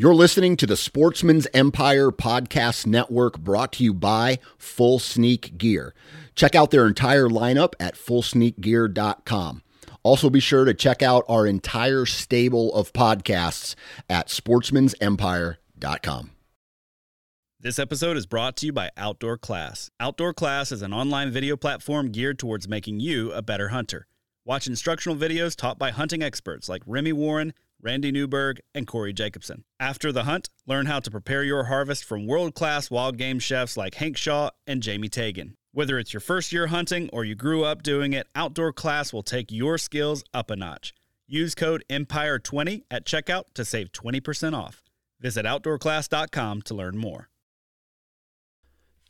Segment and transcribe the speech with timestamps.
[0.00, 5.92] You're listening to the Sportsman's Empire Podcast Network brought to you by Full Sneak Gear.
[6.36, 9.62] Check out their entire lineup at fullsneakgear.com.
[10.04, 13.74] Also, be sure to check out our entire stable of podcasts
[14.08, 16.30] at sportsmansempire.com.
[17.58, 19.90] This episode is brought to you by Outdoor Class.
[19.98, 24.06] Outdoor Class is an online video platform geared towards making you a better hunter.
[24.44, 29.64] Watch instructional videos taught by hunting experts like Remi Warren Randy Newberg, and Cory Jacobsen.
[29.78, 33.76] After the hunt, learn how to prepare your harvest from world class wild game chefs
[33.76, 35.52] like Hank Shaw and Jamie Tagan.
[35.72, 39.22] Whether it's your first year hunting or you grew up doing it, Outdoor Class will
[39.22, 40.94] take your skills up a notch.
[41.26, 44.82] Use code EMPIRE20 at checkout to save 20% off.
[45.20, 47.28] Visit OutdoorClass.com to learn more.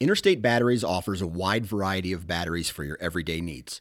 [0.01, 3.81] Interstate Batteries offers a wide variety of batteries for your everyday needs.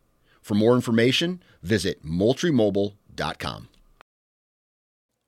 [0.41, 3.67] For more information, visit moultriemobile.com.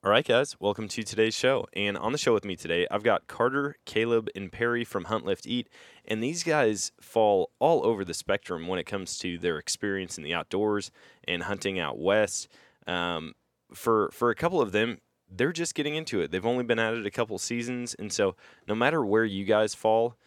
[0.05, 1.65] All right, guys, welcome to today's show.
[1.71, 5.23] And on the show with me today, I've got Carter, Caleb, and Perry from Hunt
[5.23, 5.69] Lift Eat.
[6.03, 10.25] And these guys fall all over the spectrum when it comes to their experience in
[10.25, 10.91] the outdoors
[11.25, 12.49] and hunting out west.
[12.85, 13.33] Um,
[13.73, 14.97] for for a couple of them,
[15.31, 16.31] they're just getting into it.
[16.31, 18.35] They've only been at it a couple seasons, and so
[18.67, 20.17] no matter where you guys fall,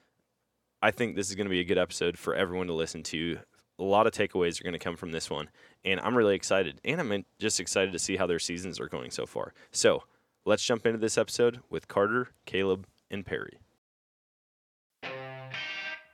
[0.81, 3.41] I think this is going to be a good episode for everyone to listen to
[3.79, 5.49] a lot of takeaways are going to come from this one,
[5.85, 6.81] and I'm really excited.
[6.85, 9.53] And I'm just excited to see how their seasons are going so far.
[9.71, 10.05] So
[10.45, 13.59] let's jump into this episode with Carter, Caleb, and Perry.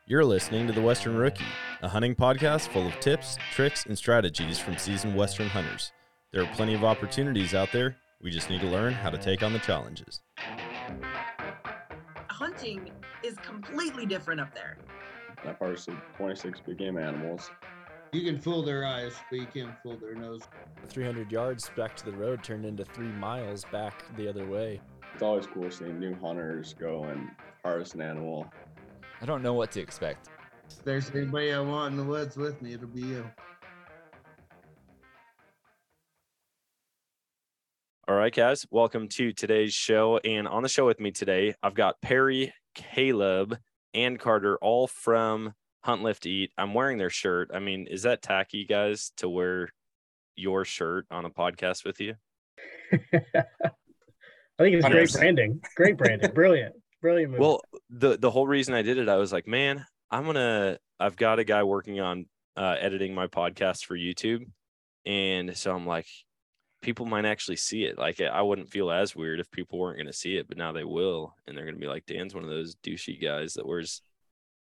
[0.06, 1.44] You're listening to The Western Rookie,
[1.80, 5.92] a hunting podcast full of tips, tricks, and strategies from seasoned Western hunters.
[6.32, 7.96] There are plenty of opportunities out there.
[8.20, 10.20] We just need to learn how to take on the challenges.
[12.28, 12.90] Hunting
[13.22, 14.78] is completely different up there.
[15.44, 17.50] I've harvested 26 big game animals.
[18.12, 20.42] You can fool their eyes, but you can't fool their nose.
[20.86, 24.80] 300 yards back to the road turned into three miles back the other way.
[25.14, 27.30] It's always cool seeing new hunters go and
[27.64, 28.46] harvest an animal.
[29.20, 30.28] I don't know what to expect.
[30.68, 33.24] If there's anybody I want in the woods with me, it'll be you.
[38.08, 40.18] All right, guys, welcome to today's show.
[40.18, 43.56] And on the show with me today, I've got Perry, Caleb,
[43.94, 45.54] and Carter, all from
[45.84, 46.50] Hunt Lift Eat.
[46.56, 47.50] I'm wearing their shirt.
[47.52, 49.70] I mean, is that tacky, guys, to wear
[50.36, 52.14] your shirt on a podcast with you?
[52.92, 52.98] I
[54.58, 54.90] think it's 100%.
[54.90, 55.60] great branding.
[55.76, 56.30] Great branding.
[56.34, 56.74] Brilliant.
[57.00, 57.60] Brilliant Well,
[57.90, 60.78] the the whole reason I did it, I was like, man, I'm gonna.
[61.00, 62.26] I've got a guy working on
[62.56, 64.46] uh, editing my podcast for YouTube,
[65.04, 66.06] and so I'm like,
[66.82, 67.96] people might actually see it.
[67.96, 70.72] Like I wouldn't feel as weird if people weren't going to see it, but now
[70.72, 73.66] they will, and they're going to be like, Dan's one of those douchey guys that
[73.66, 74.02] wears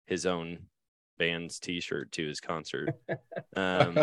[0.06, 0.60] his own
[1.18, 2.90] band's T-shirt to his concert.
[3.56, 3.98] Um,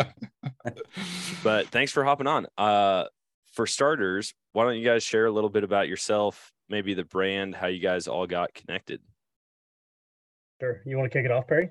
[1.42, 2.46] but thanks for hopping on.
[2.58, 3.04] Uh,
[3.52, 7.54] for starters, why don't you guys share a little bit about yourself, maybe the brand,
[7.54, 9.00] how you guys all got connected?
[10.60, 10.82] Sure.
[10.84, 11.70] You want to kick it off, Perry?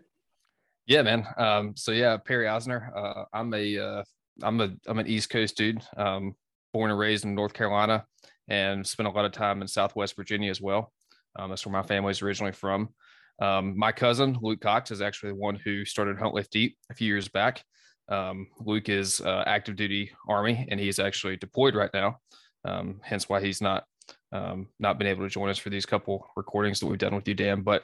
[0.85, 1.25] Yeah, man.
[1.37, 2.91] Um, so yeah, Perry Eisner.
[2.95, 4.03] Uh, I'm a uh,
[4.41, 6.35] I'm a I'm an East Coast dude, um,
[6.73, 8.05] born and raised in North Carolina,
[8.47, 10.91] and spent a lot of time in Southwest Virginia as well.
[11.37, 12.89] Um, that's where my family's originally from.
[13.41, 16.93] Um, my cousin Luke Cox is actually the one who started Hunt Lift Eat a
[16.93, 17.63] few years back.
[18.09, 22.17] Um, Luke is uh, active duty Army, and he's actually deployed right now.
[22.65, 23.83] Um, hence why he's not
[24.31, 27.27] um, not been able to join us for these couple recordings that we've done with
[27.27, 27.61] you, Dan.
[27.61, 27.83] But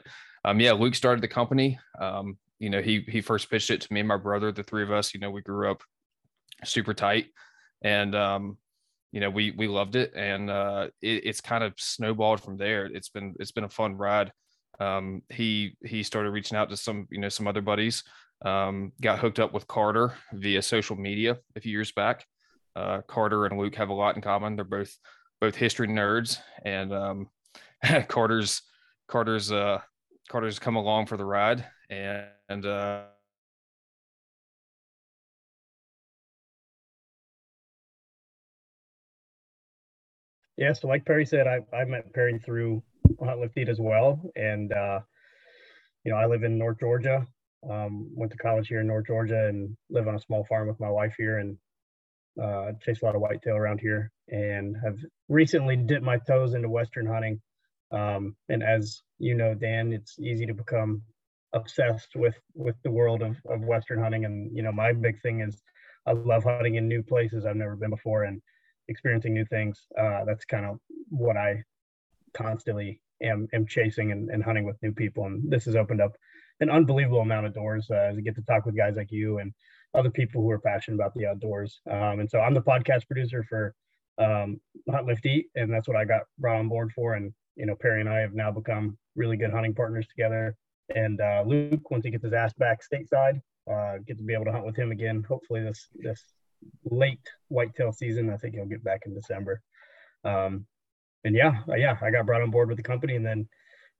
[0.57, 1.79] yeah, Luke started the company.
[2.59, 4.51] You know, he he first pitched it to me and my brother.
[4.51, 5.81] The three of us, you know, we grew up
[6.63, 7.27] super tight,
[7.81, 8.57] and um,
[9.11, 12.85] you know we we loved it, and uh, it, it's kind of snowballed from there.
[12.85, 14.31] It's been it's been a fun ride.
[14.79, 18.03] Um, he he started reaching out to some you know some other buddies.
[18.45, 22.25] Um, got hooked up with Carter via social media a few years back.
[22.75, 24.55] Uh, Carter and Luke have a lot in common.
[24.55, 24.95] They're both
[25.41, 27.29] both history nerds, and um,
[28.07, 28.61] Carter's
[29.07, 29.79] Carter's uh,
[30.29, 33.03] Carter's come along for the ride, and, and uh,
[40.59, 42.83] Yeah, so like Perry said, I, I met Perry through
[43.23, 44.21] Hunt Lift Eat as well.
[44.35, 44.99] And, uh,
[46.03, 47.25] you know, I live in North Georgia,
[47.69, 50.77] um, went to college here in North Georgia and live on a small farm with
[50.81, 51.57] my wife here and
[52.43, 54.97] uh, chase a lot of whitetail around here and have
[55.29, 57.39] recently dipped my toes into Western hunting.
[57.91, 61.03] Um, and as you know, Dan, it's easy to become
[61.53, 64.25] obsessed with with the world of, of Western hunting.
[64.25, 65.63] And, you know, my big thing is
[66.05, 68.25] I love hunting in new places I've never been before.
[68.25, 68.41] And
[68.89, 69.87] experiencing new things.
[69.97, 71.63] Uh, that's kind of what I
[72.33, 75.25] constantly am, am chasing and, and, hunting with new people.
[75.25, 76.15] And this has opened up
[76.59, 79.53] an unbelievable amount of doors uh, I get to talk with guys like you and
[79.93, 81.79] other people who are passionate about the outdoors.
[81.89, 83.73] Um, and so I'm the podcast producer for
[84.17, 84.59] um,
[84.89, 87.13] Hunt Lift Eat, and that's what I got brought on board for.
[87.13, 90.55] And you know, Perry and I have now become really good hunting partners together.
[90.95, 93.41] And uh, Luke, once he gets his ass back stateside,
[93.71, 95.23] uh, get to be able to hunt with him again.
[95.27, 96.23] Hopefully this this
[96.83, 98.29] late whitetail season.
[98.29, 99.61] I think he'll get back in December.
[100.23, 100.65] Um,
[101.23, 103.47] and yeah, uh, yeah, I got brought on board with the company, and then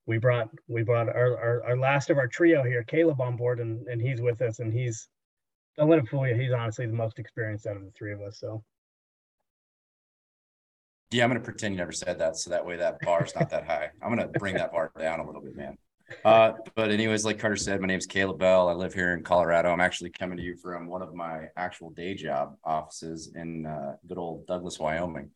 [0.06, 3.60] we brought we brought our, our, our last of our trio here, Caleb, on board,
[3.60, 5.08] and and he's with us, and he's
[5.78, 6.36] don't let him fool you.
[6.36, 8.40] He's honestly the most experienced out of the three of us.
[8.40, 8.64] So.
[11.12, 13.66] Yeah, I'm gonna pretend you never said that, so that way that bar's not that
[13.66, 13.90] high.
[14.02, 15.78] I'm gonna bring that bar down a little bit, man.
[16.26, 18.70] Uh, but anyways, like Carter said, my name's Caleb Bell.
[18.70, 19.72] I live here in Colorado.
[19.72, 23.96] I'm actually coming to you from one of my actual day job offices in uh,
[24.08, 25.32] good old Douglas, Wyoming.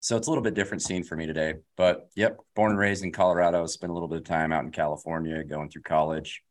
[0.00, 1.54] So it's a little bit different scene for me today.
[1.76, 3.66] But yep, born and raised in Colorado.
[3.66, 6.42] Spent a little bit of time out in California, going through college.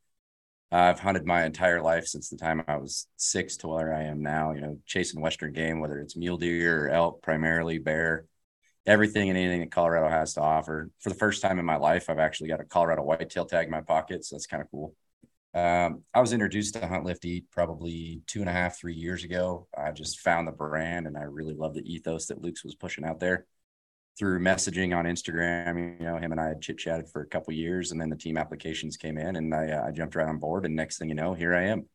[0.70, 4.22] I've hunted my entire life since the time I was six to where I am
[4.22, 4.52] now.
[4.52, 8.26] You know, chasing Western game, whether it's mule deer or elk, primarily bear
[8.88, 10.90] everything and anything that Colorado has to offer.
[11.00, 13.70] For the first time in my life, I've actually got a Colorado whitetail tag in
[13.70, 14.94] my pocket, so that's kind of cool.
[15.54, 19.24] Um, I was introduced to Hunt Lift Eat probably two and a half, three years
[19.24, 19.66] ago.
[19.76, 23.04] I just found the brand and I really love the ethos that Luke's was pushing
[23.04, 23.46] out there
[24.18, 25.98] through messaging on Instagram.
[26.00, 28.16] You know, him and I had chit chatted for a couple years, and then the
[28.16, 30.66] team applications came in, and I, uh, I jumped right on board.
[30.66, 31.88] And next thing you know, here I am.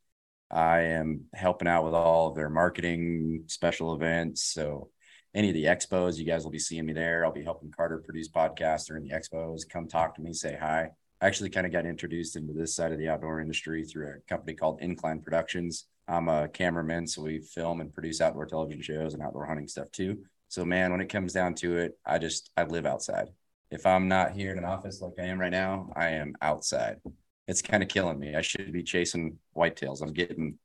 [0.50, 4.44] I am helping out with all of their marketing, special events.
[4.44, 4.90] So
[5.35, 7.25] any of the expos, you guys will be seeing me there.
[7.25, 9.68] I'll be helping Carter produce podcasts during the expos.
[9.68, 10.91] Come talk to me, say hi.
[11.21, 14.30] I actually kind of got introduced into this side of the outdoor industry through a
[14.30, 15.85] company called Incline Productions.
[16.07, 19.89] I'm a cameraman, so we film and produce outdoor television shows and outdoor hunting stuff
[19.91, 20.19] too.
[20.50, 23.30] So man, when it comes down to it, I just I live outside.
[23.71, 26.97] If I'm not here in an office like I am right now, I am outside.
[27.47, 28.35] It's kind of killing me.
[28.35, 30.01] I should be chasing whitetails.
[30.01, 30.59] I'm getting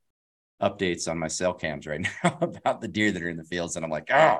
[0.61, 3.77] updates on my cell cams right now about the deer that are in the fields,
[3.77, 4.39] and I'm like, oh,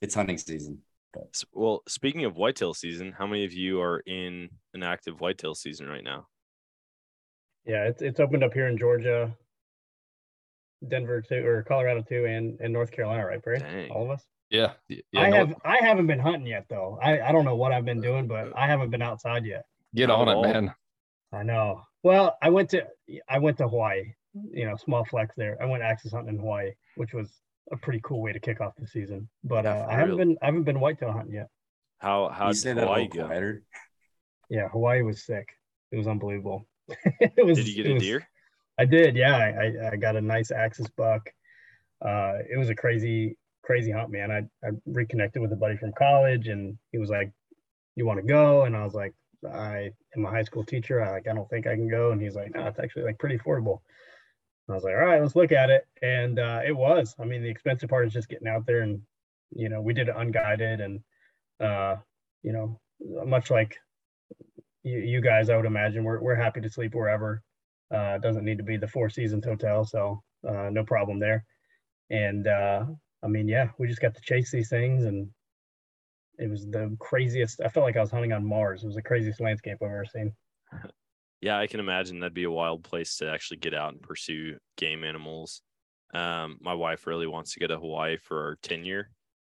[0.00, 0.78] it's hunting season.
[1.12, 1.42] But.
[1.52, 5.86] Well, speaking of whitetail season, how many of you are in an active whitetail season
[5.88, 6.26] right now?
[7.64, 9.34] Yeah, it's it's opened up here in Georgia,
[10.86, 13.64] Denver too, or Colorado too, and and North Carolina, right, Brady?
[13.64, 13.90] Dang.
[13.90, 14.24] All of us.
[14.50, 16.98] Yeah, yeah I no, have I haven't been hunting yet though.
[17.02, 19.64] I I don't know what I've been doing, but I haven't been outside yet.
[19.94, 20.74] Get on it, man.
[21.32, 21.82] I know.
[22.04, 22.86] Well, I went to
[23.28, 24.12] I went to Hawaii.
[24.52, 25.56] You know, small flex there.
[25.60, 27.32] I went axis hunting in Hawaii, which was
[27.72, 29.28] a pretty cool way to kick off the season.
[29.44, 31.48] But uh, I haven't been I haven't been whitetail hunting yet.
[31.98, 33.26] How how did Hawaii go?
[33.26, 33.62] Quieter?
[34.48, 35.48] Yeah, Hawaii was sick.
[35.92, 36.66] It was unbelievable.
[36.88, 37.58] it was.
[37.58, 38.28] Did you get a was, deer?
[38.78, 39.16] I did.
[39.16, 41.28] Yeah, I I got a nice axis buck.
[42.04, 44.30] Uh, it was a crazy crazy hunt, man.
[44.30, 47.32] I I reconnected with a buddy from college, and he was like,
[47.96, 51.02] "You want to go?" And I was like, "I am a high school teacher.
[51.02, 53.18] I like I don't think I can go." And he's like, "No, it's actually like
[53.18, 53.80] pretty affordable."
[54.68, 55.86] I was like, all right, let's look at it.
[56.02, 57.14] And uh, it was.
[57.20, 59.00] I mean, the expensive part is just getting out there and,
[59.50, 61.00] you know, we did it unguided and,
[61.60, 61.96] uh,
[62.42, 63.76] you know, much like
[64.82, 67.42] you, you guys, I would imagine we're, we're happy to sleep wherever.
[67.94, 69.84] Uh, doesn't need to be the Four Seasons Hotel.
[69.84, 71.44] So uh, no problem there.
[72.10, 72.86] And uh,
[73.22, 75.28] I mean, yeah, we just got to chase these things and
[76.38, 77.60] it was the craziest.
[77.60, 78.82] I felt like I was hunting on Mars.
[78.82, 80.32] It was the craziest landscape I've ever seen.
[81.46, 84.56] Yeah, I can imagine that'd be a wild place to actually get out and pursue
[84.76, 85.62] game animals.
[86.12, 89.10] Um, my wife really wants to go to Hawaii for our tenure,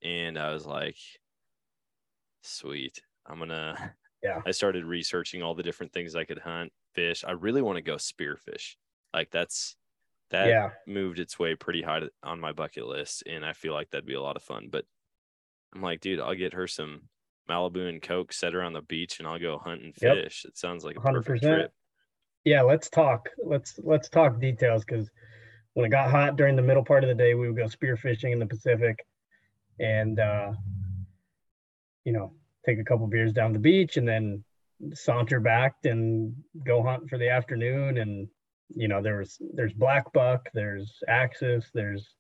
[0.04, 0.98] and I was like,
[2.44, 4.42] "Sweet, I'm gonna." Yeah.
[4.46, 7.24] I started researching all the different things I could hunt, fish.
[7.26, 8.76] I really want to go spearfish.
[9.14, 9.78] Like that's
[10.30, 10.72] that yeah.
[10.86, 14.16] moved its way pretty high on my bucket list, and I feel like that'd be
[14.16, 14.68] a lot of fun.
[14.70, 14.84] But
[15.74, 17.04] I'm like, dude, I'll get her some
[17.50, 20.44] Malibu and Coke, set her on the beach, and I'll go hunt and fish.
[20.44, 20.52] Yep.
[20.52, 21.14] It sounds like a 100%.
[21.14, 21.74] perfect trip.
[22.46, 23.30] Yeah, let's talk.
[23.44, 25.10] Let's let's talk details because
[25.74, 27.98] when it got hot during the middle part of the day, we would go spear
[27.98, 29.06] fishing in the Pacific,
[29.80, 30.52] and uh,
[32.06, 32.34] you know,
[32.66, 34.44] take a couple beers down the beach, and then
[34.94, 36.34] saunter back and
[36.66, 37.98] go hunt for the afternoon.
[37.98, 38.28] And
[38.76, 42.16] you know, there's there's black buck, there's axis, there's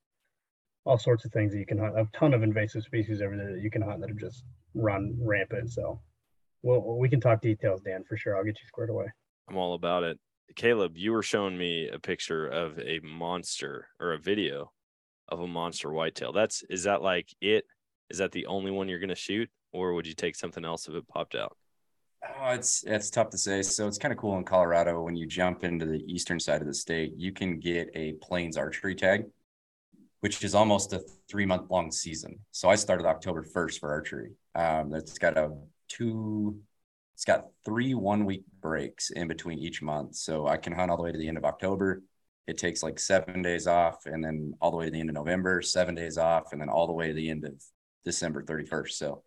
[0.86, 1.98] all sorts of things that you can hunt.
[1.98, 5.18] A ton of invasive species over there that you can hunt that have just run
[5.22, 5.72] rampant.
[5.72, 6.02] So,
[6.62, 8.36] well, we can talk details, Dan, for sure.
[8.36, 9.08] I'll get you squared away.
[9.50, 10.20] I'm all about it.
[10.56, 14.72] Caleb, you were showing me a picture of a monster or a video
[15.28, 16.34] of a monster whitetail.
[16.34, 17.66] That's is that like it?
[18.10, 20.96] Is that the only one you're gonna shoot, or would you take something else if
[20.96, 21.56] it popped out?
[22.24, 23.62] Oh, it's it's tough to say.
[23.62, 26.68] So it's kind of cool in Colorado when you jump into the eastern side of
[26.68, 29.26] the state, you can get a plains archery tag,
[30.20, 32.40] which is almost a three month long season.
[32.52, 34.32] So I started October first for archery.
[34.56, 35.52] Um, it's got a
[35.88, 36.60] two,
[37.20, 40.16] it's got three one week breaks in between each month.
[40.16, 42.02] So I can hunt all the way to the end of October.
[42.48, 45.16] It takes like seven days off, and then all the way to the end of
[45.16, 47.62] November, seven days off, and then all the way to the end of
[48.06, 48.98] December thirty first.
[48.98, 49.22] So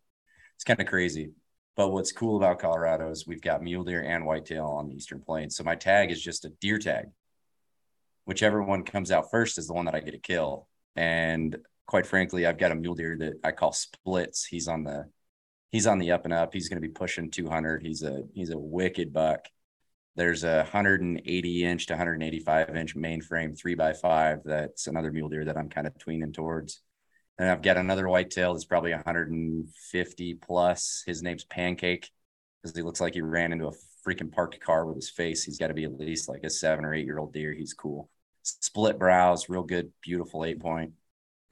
[0.57, 1.33] it's kind of crazy.
[1.77, 5.21] But what's cool about Colorado is we've got mule deer and whitetail on the eastern
[5.21, 5.55] plains.
[5.55, 7.11] So my tag is just a deer tag.
[8.25, 10.67] Whichever one comes out first is the one that I get to kill.
[10.97, 14.47] And quite frankly, I've got a mule deer that I call splits.
[14.47, 15.11] He's on the
[15.73, 16.52] he's on the up and up.
[16.52, 17.83] He's going to be pushing 200.
[17.83, 19.49] He's a he's a wicked buck.
[20.14, 24.41] There's a 180 inch to 185 inch mainframe three by five.
[24.45, 26.81] That's another mule deer that I'm kind of tweening towards.
[27.38, 31.02] And I've got another whitetail that's probably 150 plus.
[31.07, 32.11] His name's Pancake
[32.62, 33.73] because he looks like he ran into a
[34.07, 35.43] freaking parked car with his face.
[35.43, 37.52] He's got to be at least like a seven or eight year old deer.
[37.52, 38.11] He's cool.
[38.43, 40.93] Split brows, real good, beautiful eight point.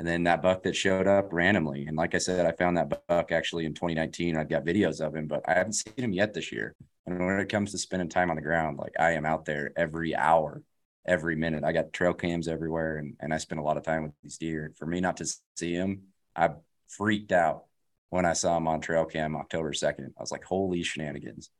[0.00, 1.84] And then that buck that showed up randomly.
[1.84, 4.34] And like I said, I found that buck actually in 2019.
[4.34, 6.74] I've got videos of him, but I haven't seen him yet this year.
[7.04, 9.72] And when it comes to spending time on the ground, like I am out there
[9.76, 10.62] every hour
[11.06, 11.64] every minute.
[11.64, 14.38] I got trail cams everywhere and, and I spend a lot of time with these
[14.38, 14.72] deer.
[14.78, 15.26] For me not to
[15.56, 16.04] see them,
[16.34, 16.52] I
[16.88, 17.64] freaked out
[18.08, 20.12] when I saw him on trail cam October 2nd.
[20.16, 21.50] I was like, holy shenanigans.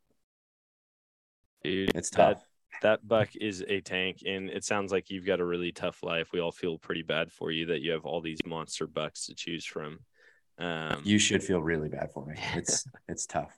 [1.62, 2.38] Dude, it's tough.
[2.38, 2.44] That,
[2.82, 6.28] that buck is a tank, and it sounds like you've got a really tough life.
[6.32, 9.34] We all feel pretty bad for you that you have all these monster bucks to
[9.34, 10.00] choose from.
[10.58, 12.34] Um, you should feel really bad for me.
[12.54, 13.56] It's it's tough.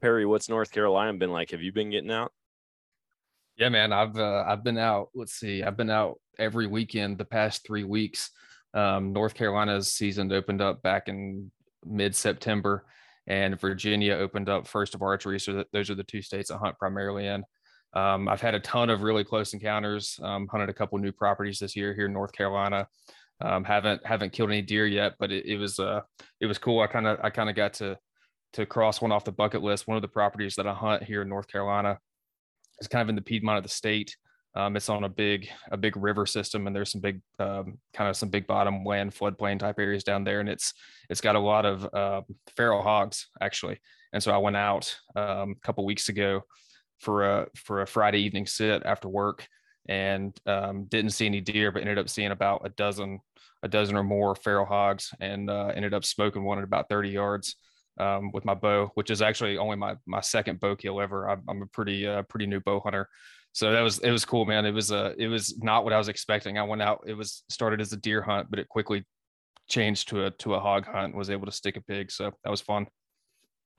[0.00, 1.50] Perry, what's North Carolina been like?
[1.50, 2.32] Have you been getting out?
[3.56, 5.10] Yeah, man, I've uh, I've been out.
[5.14, 8.30] Let's see, I've been out every weekend the past three weeks.
[8.74, 11.50] Um, North Carolina's season opened up back in
[11.84, 12.86] mid September,
[13.26, 15.38] and Virginia opened up first of archery.
[15.38, 17.44] So those are the two states I hunt primarily in.
[17.94, 20.18] Um, I've had a ton of really close encounters.
[20.22, 22.88] Um, hunted a couple new properties this year here in North Carolina.
[23.40, 26.00] Um, haven't haven't killed any deer yet, but it, it was uh
[26.40, 26.80] it was cool.
[26.80, 27.98] I kind of I kind of got to
[28.54, 29.88] to cross one off the bucket list.
[29.88, 31.98] One of the properties that I hunt here in North Carolina
[32.80, 34.16] is kind of in the Piedmont of the state.
[34.54, 38.10] Um, it's on a big a big river system, and there's some big um, kind
[38.10, 40.74] of some big bottom land floodplain type areas down there, and it's
[41.08, 42.22] it's got a lot of uh,
[42.56, 43.80] feral hogs actually.
[44.12, 46.42] And so I went out um, a couple weeks ago
[46.98, 49.46] for a for a Friday evening sit after work,
[49.88, 53.20] and um, didn't see any deer, but ended up seeing about a dozen
[53.62, 57.08] a dozen or more feral hogs, and uh, ended up smoking one at about 30
[57.08, 57.56] yards
[57.98, 61.28] um, with my bow, which is actually only my my second bow kill ever.
[61.28, 63.08] I'm, I'm a pretty uh, pretty new bow hunter,
[63.52, 64.64] so that was it was cool, man.
[64.64, 66.58] It was a it was not what I was expecting.
[66.58, 67.04] I went out.
[67.06, 69.04] It was started as a deer hunt, but it quickly
[69.68, 71.14] changed to a to a hog hunt.
[71.14, 72.86] Was able to stick a pig, so that was fun.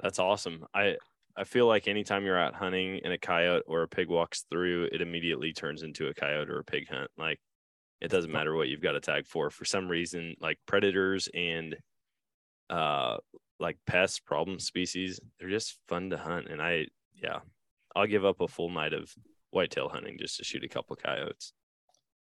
[0.01, 0.65] That's awesome.
[0.73, 0.97] I
[1.35, 4.89] I feel like anytime you're out hunting and a coyote or a pig walks through,
[4.91, 7.09] it immediately turns into a coyote or a pig hunt.
[7.17, 7.39] Like
[7.99, 9.49] it doesn't matter what you've got a tag for.
[9.49, 11.75] For some reason, like predators and
[12.69, 13.17] uh
[13.59, 16.47] like pests, problem species, they're just fun to hunt.
[16.49, 17.39] And I, yeah,
[17.95, 19.11] I'll give up a full night of
[19.53, 21.53] whitetail hunting just to shoot a couple coyotes.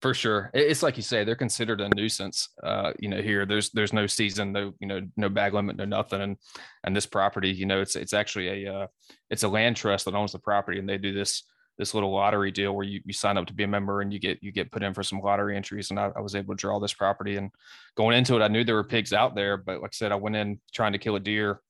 [0.01, 2.49] For sure, it's like you say, they're considered a nuisance.
[2.61, 5.85] Uh, you know, here there's there's no season, no you know, no bag limit, no
[5.85, 6.37] nothing, and
[6.83, 8.87] and this property, you know, it's it's actually a uh,
[9.29, 11.43] it's a land trust that owns the property, and they do this
[11.77, 14.19] this little lottery deal where you, you sign up to be a member and you
[14.19, 16.59] get you get put in for some lottery entries and I, I, was able to
[16.59, 17.49] draw this property and
[17.95, 20.15] going into it I knew there were pigs out there but like I said I
[20.15, 21.61] went in trying to kill a deer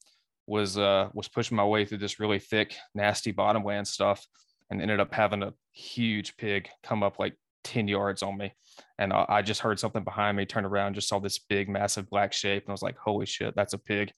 [0.46, 4.26] was uh was pushing my way through this really thick nasty bottomland stuff
[4.74, 8.54] and ended up having a huge pig come up like 10 yards on me
[9.00, 12.10] and I, I just heard something behind me turn around just saw this big massive
[12.10, 14.12] black shape and I was like holy shit that's a pig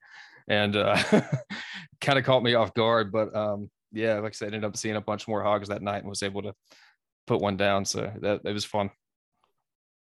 [0.47, 0.97] and uh
[2.01, 4.97] kind of caught me off guard but um yeah, like I said, ended up seeing
[4.97, 6.53] a bunch more hogs that night and was able to
[7.25, 7.85] put one down.
[7.85, 8.91] So that it was fun.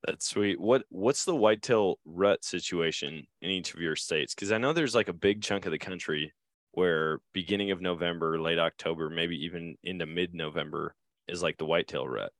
[0.04, 0.60] That's sweet.
[0.60, 4.34] What what's the whitetail rut situation in each of your states?
[4.34, 6.32] Because I know there's like a big chunk of the country
[6.74, 10.94] where beginning of November, late October, maybe even into mid November
[11.28, 12.32] is like the whitetail rut.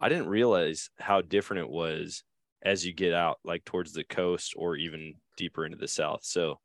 [0.00, 2.22] I didn't realize how different it was
[2.62, 6.20] as you get out like towards the coast or even deeper into the south.
[6.22, 6.60] So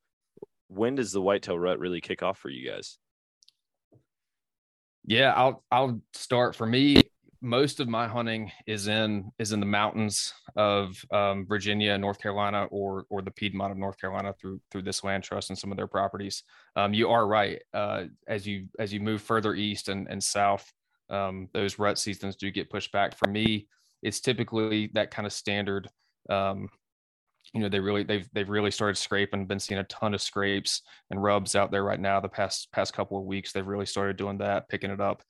[0.68, 2.98] when does the whitetail rut really kick off for you guys?
[5.06, 7.02] Yeah, I'll I'll start for me.
[7.46, 12.66] Most of my hunting is in is in the mountains of um, Virginia, North Carolina,
[12.72, 15.78] or or the Piedmont of North Carolina through through this land trust and some of
[15.78, 16.44] their properties.
[16.76, 17.62] Um, you are right.
[17.74, 20.72] Uh, as you as you move further east and and south,
[21.10, 23.16] um, those rut seasons do get pushed back.
[23.16, 23.68] For me,
[24.02, 25.88] it's typically that kind of standard.
[26.30, 26.68] Um,
[27.54, 29.46] you know, they really they've they've really started scraping.
[29.46, 32.20] Been seeing a ton of scrapes and rubs out there right now.
[32.20, 35.22] The past past couple of weeks, they've really started doing that, picking it up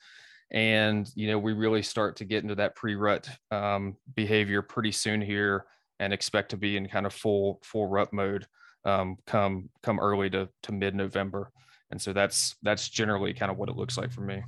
[0.51, 5.21] and you know we really start to get into that pre-rut um, behavior pretty soon
[5.21, 5.65] here
[5.99, 8.45] and expect to be in kind of full full rut mode
[8.85, 11.51] um, come come early to, to mid-november.
[11.91, 14.41] And so that's that's generally kind of what it looks like for me.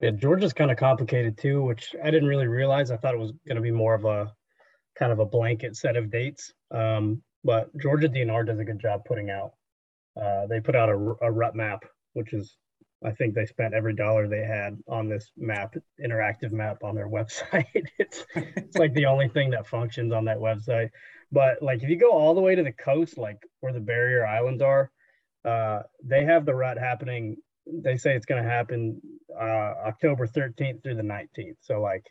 [0.00, 2.90] Yeah georgia's kind of complicated too which i didn't really realize.
[2.90, 4.32] I thought it was going to be more of a
[4.98, 6.52] kind of a blanket set of dates.
[6.70, 9.52] Um, but georgia dnr does a good job putting out
[10.20, 12.56] uh, they put out a, a rut map which is
[13.04, 17.08] I think they spent every dollar they had on this map, interactive map on their
[17.18, 17.66] website.
[17.98, 20.90] it's it's like the only thing that functions on that website.
[21.30, 24.26] But like if you go all the way to the coast, like where the barrier
[24.26, 24.90] islands are,
[25.44, 27.36] uh, they have the rut happening.
[27.66, 29.00] They say it's going to happen
[29.34, 31.56] uh, October 13th through the 19th.
[31.60, 32.06] So like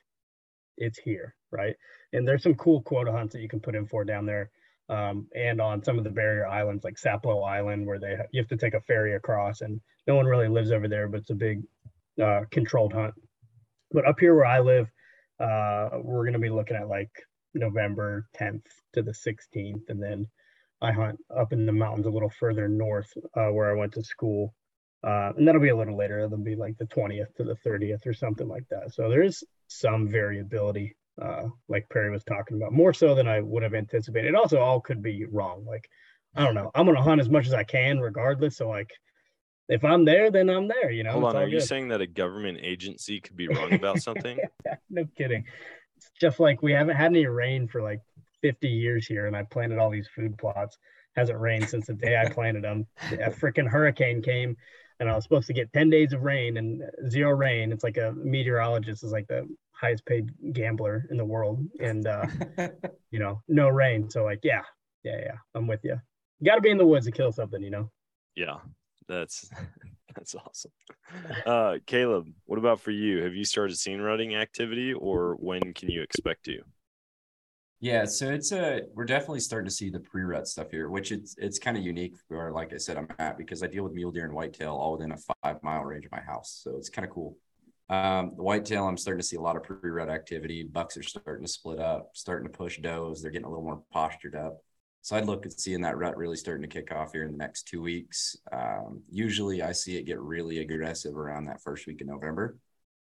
[0.77, 1.75] it's here, right?
[2.13, 4.49] And there's some cool quota hunts that you can put in for down there
[4.91, 8.49] um, and on some of the barrier islands like Sapelo Island, where they you have
[8.49, 11.35] to take a ferry across, and no one really lives over there, but it's a
[11.35, 11.61] big
[12.21, 13.13] uh, controlled hunt.
[13.91, 14.87] But up here where I live,
[15.39, 17.11] uh, we're going to be looking at like
[17.53, 20.27] November 10th to the 16th, and then
[20.81, 24.03] I hunt up in the mountains a little further north uh, where I went to
[24.03, 24.53] school.
[25.03, 26.19] Uh, and that'll be a little later.
[26.19, 28.93] It'll be like the 20th to the 30th or something like that.
[28.93, 33.41] So there is some variability uh, like Perry was talking about, more so than I
[33.41, 34.29] would have anticipated.
[34.29, 35.65] It also all could be wrong.
[35.65, 35.89] Like,
[36.35, 36.71] I don't know.
[36.73, 38.57] I'm gonna hunt as much as I can, regardless.
[38.57, 38.91] So like,
[39.69, 40.91] if I'm there, then I'm there.
[40.91, 41.11] You know.
[41.11, 41.35] Hold on.
[41.35, 41.53] Are good.
[41.53, 44.39] you saying that a government agency could be wrong about something?
[44.89, 45.45] no kidding.
[45.97, 48.01] It's just like we haven't had any rain for like
[48.41, 50.77] 50 years here, and I planted all these food plots.
[51.15, 52.87] Hasn't rained since the day I planted them.
[53.11, 54.55] A freaking hurricane came,
[54.99, 57.73] and I was supposed to get 10 days of rain and zero rain.
[57.73, 59.45] It's like a meteorologist is like the
[59.81, 62.25] highest paid gambler in the world and uh
[63.11, 64.61] you know no rain so like yeah
[65.03, 65.99] yeah yeah i'm with you
[66.39, 67.89] you got to be in the woods to kill something you know
[68.35, 68.57] yeah
[69.11, 69.49] that's
[70.15, 70.71] that's awesome
[71.45, 75.89] uh caleb what about for you have you started seeing rutting activity or when can
[75.89, 76.59] you expect to
[77.83, 81.33] yeah, so it's a we're definitely starting to see the pre-rut stuff here, which it's
[81.39, 84.11] it's kind of unique for like I said I'm at because I deal with mule
[84.11, 87.07] deer and whitetail all within a five mile range of my house, so it's kind
[87.07, 87.37] of cool.
[87.89, 90.63] Um, the whitetail, I'm starting to see a lot of pre-rut activity.
[90.63, 93.19] Bucks are starting to split up, starting to push does.
[93.19, 94.59] They're getting a little more postured up.
[95.03, 97.37] So I'd look at seeing that rut really starting to kick off here in the
[97.37, 98.35] next two weeks.
[98.51, 102.57] Um, usually I see it get really aggressive around that first week in November.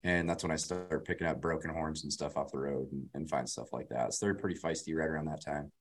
[0.04, 3.08] And that's when I start picking up broken horns and stuff off the road and,
[3.14, 4.14] and find stuff like that.
[4.14, 5.72] So they're pretty feisty right around that time.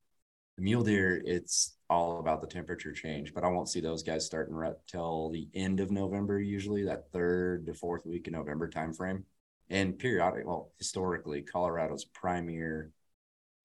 [0.57, 4.25] The mule deer, it's all about the temperature change, but I won't see those guys
[4.25, 8.69] starting rut till the end of November, usually that third to fourth week in November
[8.69, 9.25] timeframe.
[9.69, 12.93] And periodic, well, historically, Colorado's premier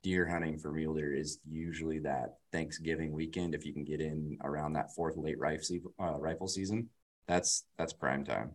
[0.03, 3.53] deer hunting for mule deer is usually that Thanksgiving weekend.
[3.53, 6.89] If you can get in around that fourth late rifle, uh, rifle season,
[7.27, 8.51] that's that's prime time.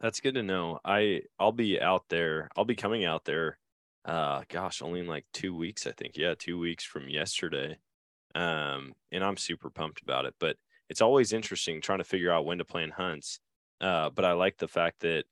[0.00, 0.78] That's good to know.
[0.84, 2.48] I I'll be out there.
[2.56, 3.58] I'll be coming out there
[4.06, 7.76] uh gosh only in like two weeks i think yeah two weeks from yesterday
[8.34, 10.56] um and i'm super pumped about it but
[10.88, 13.40] it's always interesting trying to figure out when to plan hunts
[13.80, 15.24] uh but i like the fact that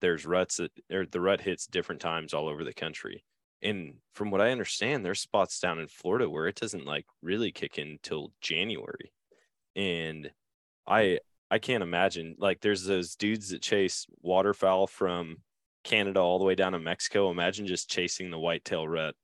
[0.00, 0.72] there's ruts that
[1.12, 3.22] the rut hits different times all over the country
[3.62, 7.52] and from what i understand there's spots down in florida where it doesn't like really
[7.52, 9.12] kick in till january
[9.76, 10.30] and
[10.86, 11.18] i
[11.50, 15.36] i can't imagine like there's those dudes that chase waterfowl from
[15.84, 17.30] Canada all the way down to Mexico.
[17.30, 19.14] Imagine just chasing the whitetail rut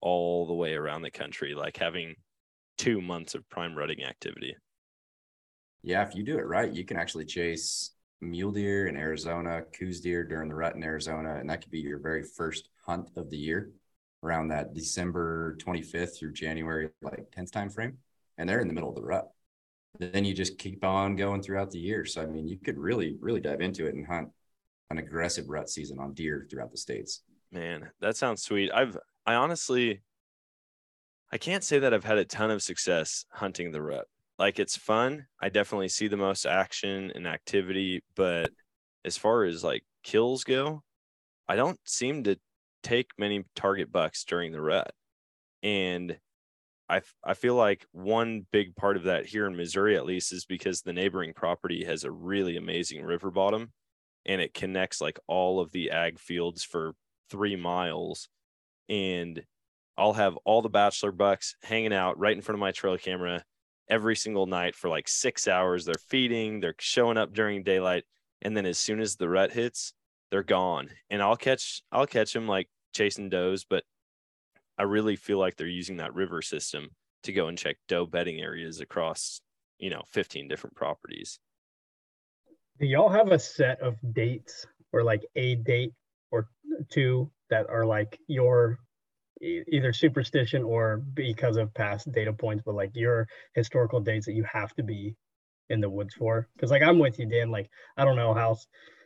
[0.00, 2.14] all the way around the country, like having
[2.76, 4.56] two months of prime rutting activity.
[5.82, 7.92] Yeah, if you do it right, you can actually chase
[8.22, 11.80] mule deer in Arizona, Coues deer during the rut in Arizona, and that could be
[11.80, 13.72] your very first hunt of the year
[14.22, 17.98] around that December 25th through January like 10th time frame.
[18.38, 19.28] And they're in the middle of the rut.
[19.98, 22.04] Then you just keep on going throughout the year.
[22.04, 24.30] So I mean, you could really, really dive into it and hunt
[24.90, 27.22] an aggressive rut season on deer throughout the states.
[27.50, 28.70] Man, that sounds sweet.
[28.72, 30.00] I've I honestly
[31.30, 34.06] I can't say that I've had a ton of success hunting the rut.
[34.42, 35.26] Like it's fun.
[35.40, 38.50] I definitely see the most action and activity, but
[39.04, 40.82] as far as like kills go,
[41.48, 42.36] I don't seem to
[42.82, 44.90] take many target bucks during the rut.
[45.62, 46.18] And
[46.88, 50.44] I, I feel like one big part of that here in Missouri, at least, is
[50.44, 53.70] because the neighboring property has a really amazing river bottom
[54.26, 56.94] and it connects like all of the ag fields for
[57.30, 58.28] three miles.
[58.88, 59.44] And
[59.96, 63.44] I'll have all the bachelor bucks hanging out right in front of my trail camera
[63.92, 65.84] every single night for like six hours.
[65.84, 68.04] They're feeding, they're showing up during daylight.
[68.40, 69.92] And then as soon as the rut hits,
[70.30, 70.88] they're gone.
[71.10, 73.84] And I'll catch, I'll catch them like chasing does, but
[74.78, 76.88] I really feel like they're using that river system
[77.24, 79.42] to go and check doe bedding areas across,
[79.78, 81.38] you know, 15 different properties.
[82.80, 85.92] Do y'all have a set of dates or like a date
[86.30, 86.48] or
[86.90, 88.78] two that are like your
[89.42, 94.44] either superstition or because of past data points, but like your historical dates that you
[94.44, 95.16] have to be
[95.68, 96.48] in the woods for?
[96.54, 97.50] Because like I'm with you, Dan.
[97.50, 98.56] Like I don't know how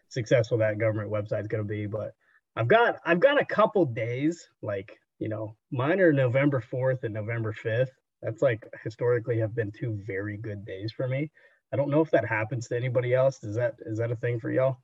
[0.09, 2.13] successful that government website is going to be, but
[2.57, 7.15] I've got I've got a couple days like you know mine are November 4th and
[7.15, 7.89] November 5th.
[8.23, 11.31] That's like historically have been two very good days for me.
[11.73, 13.43] I don't know if that happens to anybody else.
[13.43, 14.79] Is that is that a thing for y'all?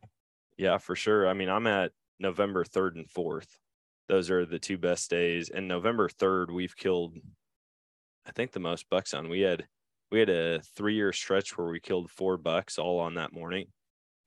[0.58, 1.26] Yeah, for sure.
[1.26, 3.48] I mean, I'm at November 3rd and 4th.
[4.08, 5.48] Those are the two best days.
[5.48, 7.16] And November 3rd, we've killed
[8.26, 9.28] I think the most bucks on.
[9.28, 9.66] We had
[10.10, 13.68] we had a 3-year stretch where we killed 4 bucks all on that morning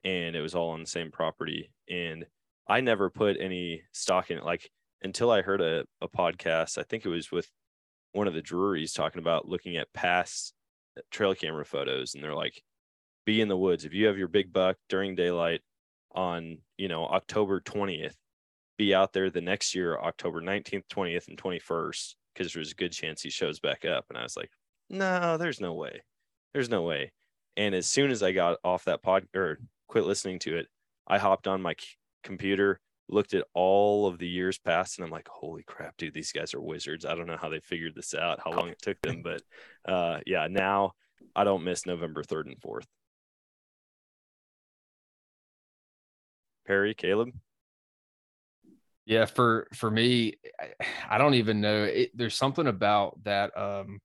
[0.04, 2.26] and it was all on the same property and
[2.68, 4.70] I never put any stock in it like
[5.04, 6.80] until I heard a, a podcast.
[6.80, 7.48] I think it was with
[8.14, 10.54] one of the Drury's talking about looking at past
[11.12, 12.62] trail camera photos and they're like
[13.26, 15.62] be in the woods if you have your big buck during daylight
[16.14, 18.16] on you know october 20th
[18.78, 22.92] be out there the next year october 19th 20th and 21st because there's a good
[22.92, 24.06] chance he shows back up.
[24.10, 24.52] And i was like
[24.90, 26.02] no there's no way.
[26.54, 27.12] There's no way.
[27.58, 30.68] And as soon as i got off that pod or quit listening to it
[31.08, 31.88] i hopped on my c-
[32.24, 36.32] computer looked at all of the years past and i'm like holy crap dude these
[36.32, 37.06] guys are wizards.
[37.06, 39.42] I don't know how they figured this out how long it took them but
[39.88, 40.94] uh yeah now
[41.36, 42.86] i don't miss november 3rd and 4th
[46.66, 47.30] perry caleb
[49.06, 50.36] Yeah, for for me,
[51.10, 51.84] I- don't even know.
[51.84, 54.00] It, there's something about that um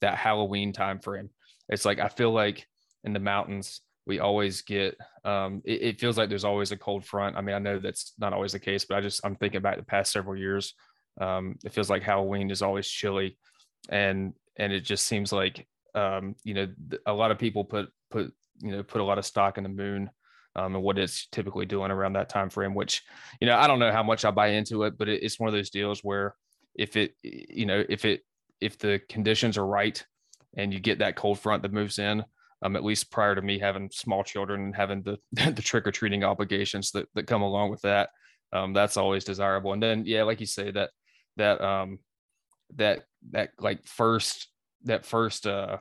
[0.00, 1.30] that Halloween time frame.
[1.68, 2.66] It's like I feel like
[3.04, 7.04] in the mountains we always get um it, it feels like there's always a cold
[7.04, 7.36] front.
[7.36, 9.76] I mean, I know that's not always the case, but I just I'm thinking back
[9.78, 10.74] the past several years.
[11.20, 13.38] Um, it feels like Halloween is always chilly,
[13.90, 16.68] and and it just seems like um you know
[17.06, 19.70] a lot of people put put you know put a lot of stock in the
[19.70, 20.10] moon
[20.56, 23.02] um, and what it's typically doing around that time frame which
[23.40, 25.48] you know i don't know how much i buy into it but it, it's one
[25.48, 26.34] of those deals where
[26.74, 28.22] if it you know if it
[28.60, 30.04] if the conditions are right
[30.56, 32.24] and you get that cold front that moves in
[32.62, 36.90] um, at least prior to me having small children and having the the trick-or-treating obligations
[36.92, 38.10] that, that come along with that
[38.54, 39.72] um, that's always desirable.
[39.72, 40.90] And then yeah like you say that
[41.36, 41.98] that um
[42.76, 44.48] that that like first
[44.84, 45.78] that first uh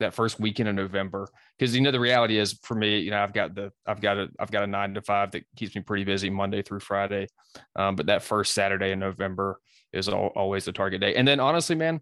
[0.00, 1.28] that first weekend of November.
[1.58, 4.18] Because you know the reality is for me you know I've got the I've got
[4.18, 7.28] a I've got a nine to five that keeps me pretty busy Monday through Friday.
[7.76, 9.60] Um, but that first Saturday in November
[9.92, 11.14] is al- always the target day.
[11.14, 12.00] And then honestly man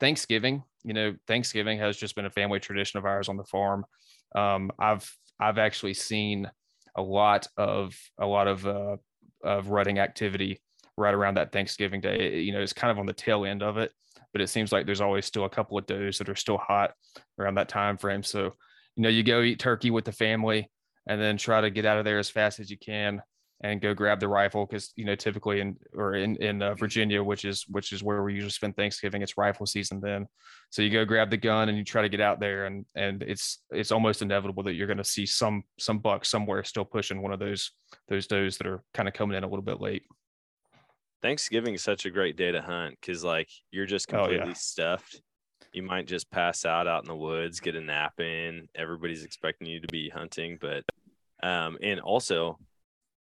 [0.00, 3.84] Thanksgiving you know Thanksgiving has just been a family tradition of ours on the farm.
[4.34, 6.50] Um, I've I've actually seen
[6.96, 8.96] a lot of a lot of uh,
[9.42, 10.60] of rutting activity
[10.96, 12.40] right around that Thanksgiving day.
[12.40, 13.92] You know it's kind of on the tail end of it
[14.34, 16.90] but it seems like there's always still a couple of does that are still hot
[17.38, 18.24] around that time frame.
[18.24, 18.52] So,
[18.96, 20.68] you know, you go eat turkey with the family
[21.06, 23.22] and then try to get out of there as fast as you can
[23.62, 27.22] and go grab the rifle because you know typically in or in in uh, Virginia,
[27.22, 30.26] which is which is where we usually spend Thanksgiving, it's rifle season then.
[30.70, 33.22] So you go grab the gun and you try to get out there, and and
[33.22, 37.22] it's it's almost inevitable that you're going to see some some buck somewhere still pushing
[37.22, 37.70] one of those
[38.08, 40.02] those does that are kind of coming in a little bit late.
[41.24, 44.24] Thanksgiving is such a great day to hunt because like you're just Oh, yeah.
[44.24, 45.22] completely stuffed.
[45.72, 48.68] You might just pass out out in the woods, get a nap in.
[48.74, 50.84] Everybody's expecting you to be hunting, but
[51.42, 52.58] um, and also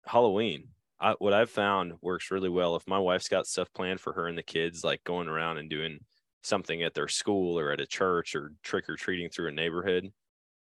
[0.04, 0.70] Halloween.
[1.00, 2.76] I, what I've found works really well.
[2.76, 5.70] If my wife's got stuff planned for her and the kids, like going around and
[5.70, 6.00] doing
[6.42, 10.12] something at their school or at a church or trick or treating through a neighborhood,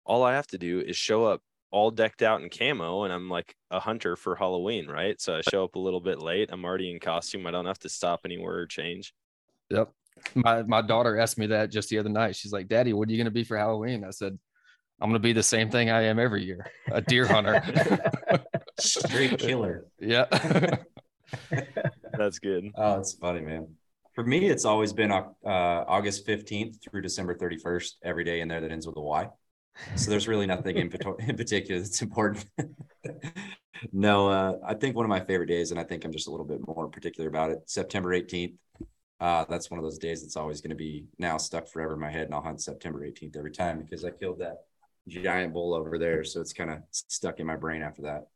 [0.05, 1.41] all I have to do is show up
[1.75, 5.21] all decked out in camo and I'm like a hunter for Halloween, right?
[5.21, 6.51] So I show up a little bit late.
[6.53, 7.49] I'm already in costume.
[7.49, 9.13] I don't have to stop anywhere or change.
[9.71, 9.91] Yep.
[10.37, 12.37] My my daughter asked me that just the other night.
[12.37, 14.39] She's like, "Daddy, what are you going to be for Halloween?" I said,
[15.01, 17.61] "I'm going to be the same thing I am every year, a deer hunter."
[18.79, 19.87] Straight killer.
[19.99, 20.27] Yeah.
[22.17, 22.71] That's good.
[22.77, 23.67] Oh, that's funny, man.
[24.15, 28.61] For me, it's always been uh, August 15th through December 31st, every day in there
[28.61, 29.29] that ends with a Y.
[29.97, 32.47] So there's really nothing in, in particular that's important.
[33.93, 36.31] no, uh, I think one of my favorite days, and I think I'm just a
[36.31, 38.55] little bit more particular about it, September 18th.
[39.21, 42.01] Uh, that's one of those days that's always going to be now stuck forever in
[42.01, 44.65] my head, and I'll hunt September 18th every time because I killed that
[45.09, 46.25] giant bull over there.
[46.25, 48.27] So it's kind of stuck in my brain after that.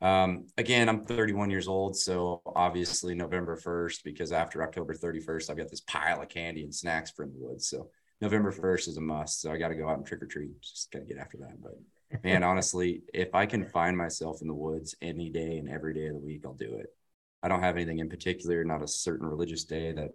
[0.00, 5.56] Um, again, I'm 31 years old, so obviously November 1st, because after October 31st, I've
[5.56, 7.68] got this pile of candy and snacks from the woods.
[7.68, 7.88] So
[8.24, 9.42] November 1st is a must.
[9.42, 10.60] So I got to go out and trick or treat.
[10.60, 11.62] Just got to get after that.
[11.62, 15.92] But man, honestly, if I can find myself in the woods any day and every
[15.92, 16.86] day of the week, I'll do it.
[17.42, 20.12] I don't have anything in particular, not a certain religious day that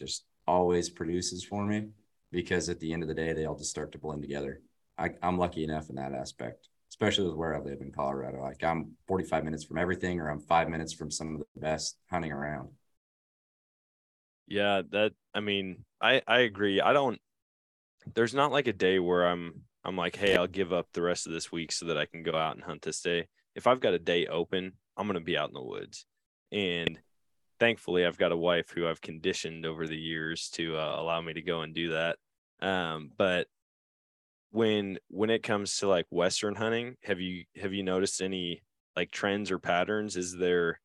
[0.00, 1.86] just always produces for me
[2.32, 4.60] because at the end of the day, they all just start to blend together.
[4.98, 8.42] I, I'm lucky enough in that aspect especially with where I live in Colorado.
[8.42, 11.96] Like I'm 45 minutes from everything, or I'm five minutes from some of the best
[12.10, 12.68] hunting around.
[14.50, 16.80] Yeah, that I mean, I I agree.
[16.80, 17.18] I don't.
[18.14, 21.26] There's not like a day where I'm I'm like, hey, I'll give up the rest
[21.26, 23.28] of this week so that I can go out and hunt this day.
[23.54, 26.04] If I've got a day open, I'm gonna be out in the woods,
[26.50, 26.98] and
[27.60, 31.32] thankfully, I've got a wife who I've conditioned over the years to uh, allow me
[31.34, 32.18] to go and do that.
[32.60, 33.46] Um, but
[34.50, 38.62] when when it comes to like western hunting have you have you noticed any
[38.96, 40.80] like trends or patterns is there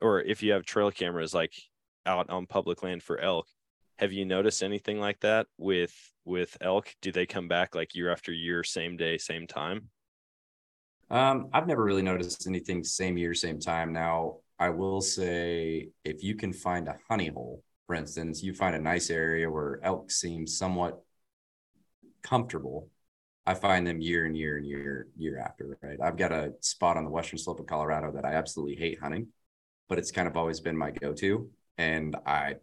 [0.00, 1.52] or if you have trail cameras like
[2.06, 3.46] out on public land for elk
[3.98, 8.10] have you noticed anything like that with with elk do they come back like year
[8.10, 9.88] after year same day same time
[11.10, 16.22] um i've never really noticed anything same year same time now i will say if
[16.22, 20.10] you can find a honey hole for instance you find a nice area where elk
[20.10, 21.00] seem somewhat
[22.26, 22.90] comfortable,
[23.46, 25.78] I find them year and year and year year after.
[25.80, 29.00] Right, I've got a spot on the western slope of Colorado that I absolutely hate
[29.00, 29.28] hunting,
[29.88, 31.48] but it's kind of always been my go-to.
[31.78, 32.56] And I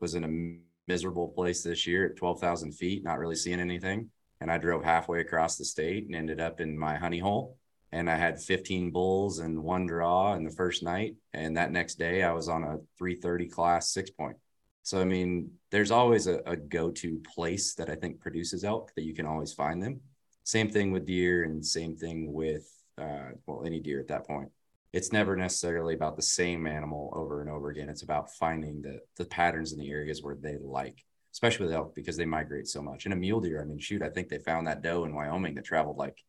[0.00, 4.10] was in a miserable place this year at twelve thousand feet, not really seeing anything.
[4.40, 7.56] And I drove halfway across the state and ended up in my honey hole.
[7.92, 11.14] And I had 15 bulls and one draw in the first night.
[11.32, 14.36] And that next day, I was on a 330 class six point.
[14.82, 18.92] So, I mean, there's always a, a go to place that I think produces elk
[18.94, 20.00] that you can always find them.
[20.44, 24.48] Same thing with deer, and same thing with, uh, well, any deer at that point.
[24.96, 27.90] It's never necessarily about the same animal over and over again.
[27.90, 31.04] It's about finding the, the patterns in the areas where they like,
[31.34, 33.04] especially with elk because they migrate so much.
[33.04, 35.54] And a mule deer, I mean, shoot, I think they found that doe in Wyoming
[35.56, 36.24] that traveled like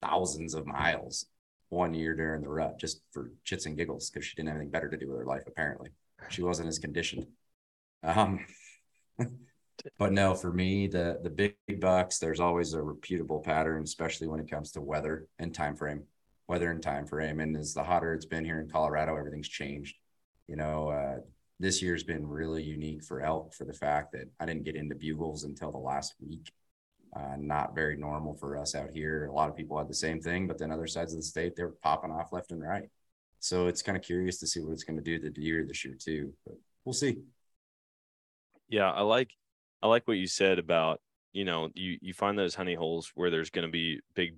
[0.00, 1.26] thousands of miles
[1.68, 4.70] one year during the rut just for chits and giggles because she didn't have anything
[4.70, 5.90] better to do with her life, apparently.
[6.30, 7.26] She wasn't as conditioned.
[8.02, 8.40] Um,
[9.98, 14.40] but no, for me, the the big bucks, there's always a reputable pattern, especially when
[14.40, 16.04] it comes to weather and time frame.
[16.48, 19.96] Weather and time frame, and as the hotter it's been here in Colorado, everything's changed.
[20.46, 21.16] You know, uh,
[21.60, 24.94] this year's been really unique for elk for the fact that I didn't get into
[24.94, 26.50] bugles until the last week.
[27.14, 29.26] Uh, not very normal for us out here.
[29.26, 31.56] A lot of people had the same thing, but then other sides of the state
[31.56, 32.88] they were popping off left and right.
[33.40, 35.64] So it's kind of curious to see what it's going to do to the deer
[35.66, 36.32] this year too.
[36.46, 37.18] But we'll see.
[38.68, 39.30] Yeah, I like
[39.82, 41.00] I like what you said about
[41.32, 44.34] you know you you find those honey holes where there's going to be big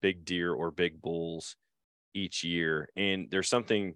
[0.00, 1.56] big deer or big bulls
[2.14, 3.94] each year, and there's something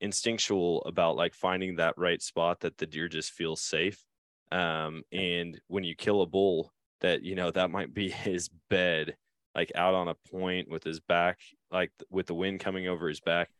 [0.00, 4.04] instinctual about like finding that right spot that the deer just feels safe.
[4.52, 9.16] Um, and when you kill a bull, that you know that might be his bed,
[9.54, 11.38] like out on a point with his back,
[11.70, 13.50] like with the wind coming over his back.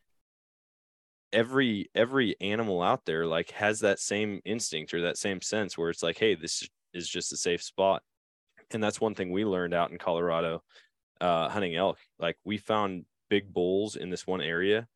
[1.33, 5.89] Every every animal out there like has that same instinct or that same sense where
[5.89, 8.03] it's like hey this is just a safe spot.
[8.71, 10.63] And that's one thing we learned out in colorado
[11.21, 14.87] uh hunting elk like we found big bulls in this one area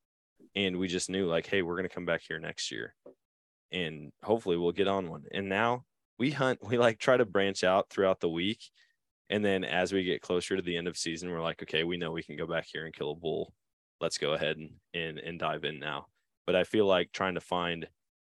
[0.56, 2.94] and we just knew like hey we're going to come back here next year
[3.72, 5.24] and hopefully we'll get on one.
[5.32, 5.86] And now
[6.18, 8.64] we hunt we like try to branch out throughout the week.
[9.30, 11.98] And then as we get closer to the end of season we're like okay we
[11.98, 13.54] know we can go back here and kill a bull.
[14.02, 16.08] Let's go ahead and and, and dive in now.
[16.46, 17.88] But I feel like trying to find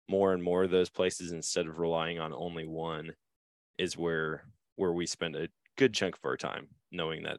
[0.09, 3.13] more and more of those places instead of relying on only one
[3.79, 4.45] is where
[4.77, 7.39] where we spend a good chunk of our time knowing that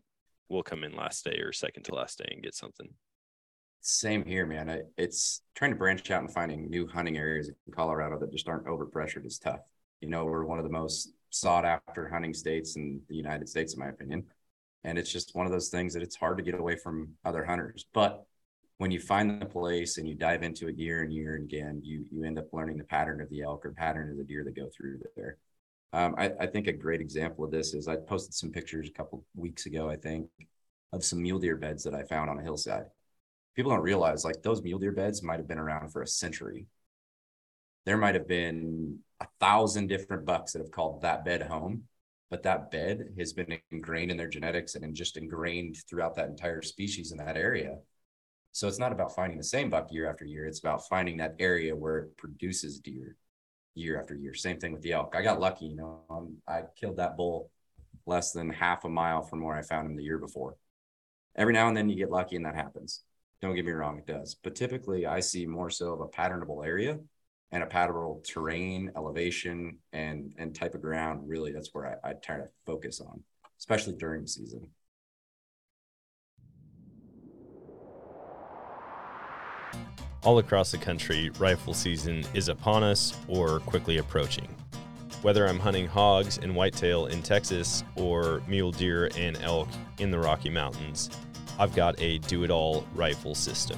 [0.53, 2.87] we'll come in last day or second to last day and get something.
[3.81, 4.83] Same here, man.
[4.97, 8.67] It's trying to branch out and finding new hunting areas in Colorado that just aren't
[8.67, 9.59] overpressured is tough.
[9.99, 13.73] You know, we're one of the most sought after hunting states in the United States,
[13.73, 14.23] in my opinion.
[14.85, 17.43] And it's just one of those things that it's hard to get away from other
[17.43, 17.85] hunters.
[17.93, 18.25] But
[18.77, 21.81] when you find the place and you dive into it year and year and again,
[21.83, 24.43] you you end up learning the pattern of the elk or pattern of the deer
[24.43, 25.37] that go through there.
[25.93, 28.91] Um, I, I, think a great example of this is I posted some pictures a
[28.91, 30.27] couple weeks ago, I think,
[30.91, 32.85] of some mule deer beds that I found on a hillside.
[33.55, 36.65] People don't realize like those mule deer beds might have been around for a century.
[37.85, 41.83] There might have been a thousand different bucks that have called that bed home,
[42.31, 46.63] but that bed has been ingrained in their genetics and just ingrained throughout that entire
[46.63, 47.77] species in that area
[48.53, 50.45] so it's not about finding the same buck year after year.
[50.45, 53.17] It's about finding that area where it produces deer
[53.75, 54.33] year after year.
[54.33, 55.15] Same thing with the elk.
[55.17, 56.01] I got lucky, you know.
[56.09, 57.49] Um, I killed that bull
[58.05, 60.55] less than half a mile from where I found him the year before.
[61.35, 63.03] Every now and then you get lucky and that happens.
[63.41, 64.35] Don't get me wrong, it does.
[64.35, 66.99] But typically I see more so of a patternable area
[67.51, 71.27] and a patternable terrain, elevation, and and type of ground.
[71.27, 73.21] Really, that's where I, I try to focus on,
[73.59, 74.69] especially during the season.
[80.23, 84.47] All across the country, rifle season is upon us or quickly approaching.
[85.21, 89.67] Whether I'm hunting hogs and whitetail in Texas or mule deer and elk
[89.99, 91.09] in the Rocky Mountains,
[91.59, 93.77] I've got a do it all rifle system.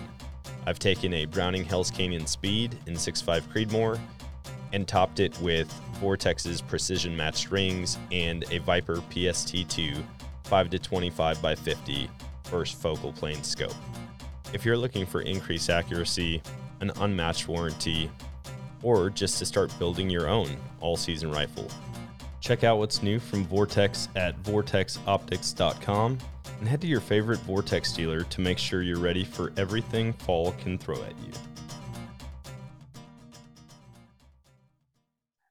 [0.68, 4.00] I've taken a Browning Hell's Canyon Speed in 6.5 Creedmoor
[4.72, 5.68] and topped it with
[6.00, 10.04] Vortex's precision matched rings and a Viper PST2
[10.44, 12.08] 5 to 25 by 50
[12.44, 13.74] first focal plane scope.
[14.56, 16.42] If you're looking for increased accuracy,
[16.80, 18.10] an unmatched warranty,
[18.84, 21.70] or just to start building your own all season rifle,
[22.40, 26.18] check out what's new from Vortex at vortexoptics.com
[26.58, 30.54] and head to your favorite Vortex dealer to make sure you're ready for everything fall
[30.54, 31.34] can throw at you.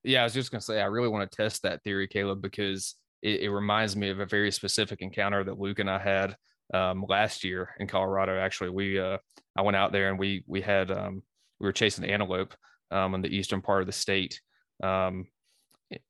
[0.02, 2.94] Yeah, I was just gonna say I really want to test that theory, Caleb, because
[3.20, 6.36] it, it, reminds me of a very specific encounter that Luke and I had
[6.72, 8.38] um, last year in Colorado.
[8.38, 9.18] Actually, we uh,
[9.56, 11.22] I went out there and we we had um,
[11.60, 12.54] we were chasing antelope
[12.90, 14.40] um, in the eastern part of the state.
[14.82, 15.26] Um,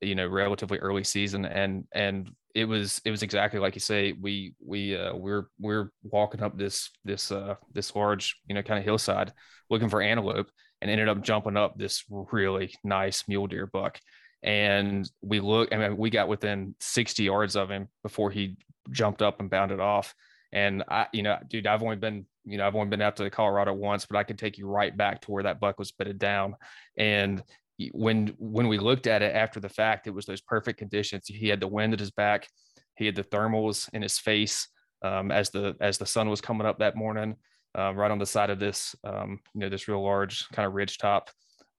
[0.01, 4.13] you know, relatively early season, and and it was it was exactly like you say.
[4.13, 8.79] We we uh, we're we're walking up this this uh, this large you know kind
[8.79, 9.33] of hillside
[9.69, 10.47] looking for antelope,
[10.81, 13.99] and ended up jumping up this really nice mule deer buck.
[14.43, 18.57] And we look, I mean, we got within 60 yards of him before he
[18.91, 20.13] jumped up and bounded off.
[20.55, 23.29] And I, you know, dude, I've only been, you know, I've only been out to
[23.29, 26.17] Colorado once, but I could take you right back to where that buck was bedded
[26.17, 26.55] down.
[26.97, 27.43] And
[27.91, 31.25] when when we looked at it after the fact, it was those perfect conditions.
[31.27, 32.47] He had the wind at his back,
[32.95, 34.69] he had the thermals in his face
[35.03, 37.35] um, as the as the sun was coming up that morning,
[37.77, 40.73] uh, right on the side of this, um, you know, this real large kind of
[40.73, 41.29] ridge top.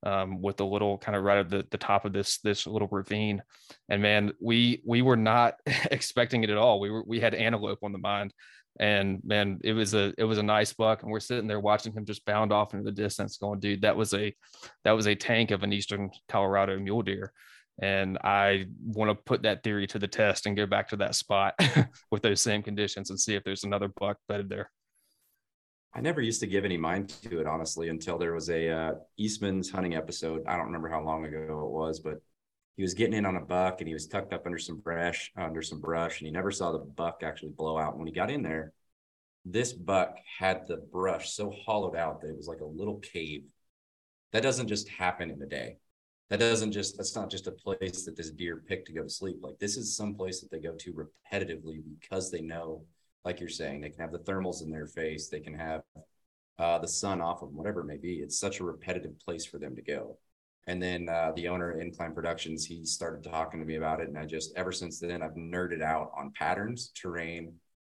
[0.03, 2.87] Um, with the little kind of right at the, the top of this this little
[2.93, 3.43] ravine,
[3.89, 5.55] and man, we we were not
[5.91, 6.79] expecting it at all.
[6.79, 8.33] We were we had antelope on the mind,
[8.79, 11.93] and man it was a it was a nice buck and we're sitting there watching
[11.93, 14.35] him just bound off into the distance going dude that was a
[14.85, 17.33] that was a tank of an eastern colorado mule deer.
[17.83, 21.15] And i want to put that theory to the test and go back to that
[21.15, 21.55] spot
[22.11, 24.71] with those same conditions and see if there's another buck bedded there.
[25.95, 28.93] I never used to give any mind to it honestly until there was a uh,
[29.19, 30.43] eastman's hunting episode.
[30.47, 32.19] I don't remember how long ago it was but
[32.77, 35.33] he was getting in on a buck and he was tucked up under some brush
[35.37, 37.97] under some brush and he never saw the buck actually blow out.
[37.97, 38.73] When he got in there,
[39.45, 43.45] this buck had the brush so hollowed out that it was like a little cave.
[44.33, 45.79] That doesn't just happen in a day.
[46.29, 49.09] That doesn't just that's not just a place that this deer picked to go to
[49.09, 49.39] sleep.
[49.41, 50.93] Like this is some place that they go to
[51.33, 52.85] repetitively because they know,
[53.25, 55.83] like you're saying, they can have the thermals in their face, they can have
[56.59, 58.17] uh, the sun off of them, whatever it may be.
[58.17, 60.19] It's such a repetitive place for them to go.
[60.67, 64.09] And then uh, the owner Incline Productions, he started talking to me about it.
[64.09, 67.53] And I just, ever since then, I've nerded out on patterns, terrain,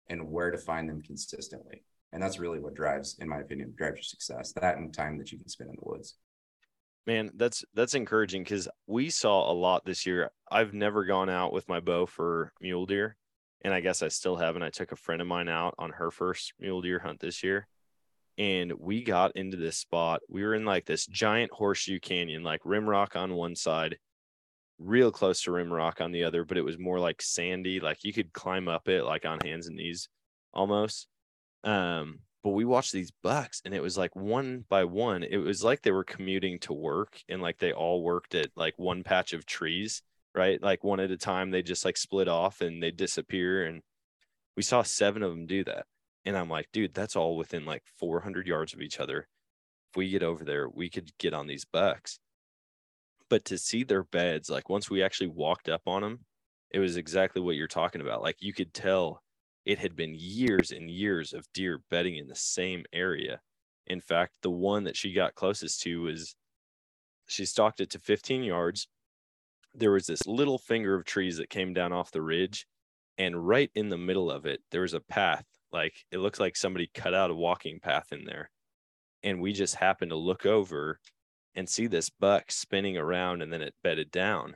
[0.09, 1.83] and where to find them consistently.
[2.13, 4.53] And that's really what drives, in my opinion, drives your success.
[4.53, 6.15] That and time that you can spend in the woods.
[7.07, 10.29] Man, that's that's encouraging because we saw a lot this year.
[10.51, 13.17] I've never gone out with my bow for mule deer,
[13.63, 14.61] and I guess I still haven't.
[14.61, 17.67] I took a friend of mine out on her first mule deer hunt this year,
[18.37, 20.21] and we got into this spot.
[20.29, 23.97] We were in like this giant horseshoe canyon, like rim rock on one side,
[24.79, 28.03] real close to rim rock on the other, but it was more like sandy, like
[28.03, 30.09] you could climb up it like on hands and knees
[30.53, 31.07] almost.
[31.63, 35.63] Um, but we watched these bucks and it was like one by one, it was
[35.63, 39.33] like they were commuting to work and like they all worked at like one patch
[39.33, 40.01] of trees,
[40.33, 40.61] right?
[40.61, 43.65] Like one at a time, they just like split off and they disappear.
[43.65, 43.81] And
[44.57, 45.85] we saw seven of them do that.
[46.25, 49.27] And I'm like, dude, that's all within like 400 yards of each other.
[49.91, 52.19] If we get over there, we could get on these bucks.
[53.29, 56.19] But to see their beds, like once we actually walked up on them,
[56.69, 58.21] it was exactly what you're talking about.
[58.21, 59.21] Like you could tell
[59.65, 63.41] it had been years and years of deer bedding in the same area.
[63.87, 66.35] In fact, the one that she got closest to was
[67.27, 68.87] she stalked it to 15 yards.
[69.73, 72.67] There was this little finger of trees that came down off the ridge.
[73.17, 76.55] And right in the middle of it, there was a path like it looks like
[76.55, 78.49] somebody cut out a walking path in there.
[79.23, 80.99] And we just happened to look over
[81.55, 84.55] and see this buck spinning around and then it bedded down.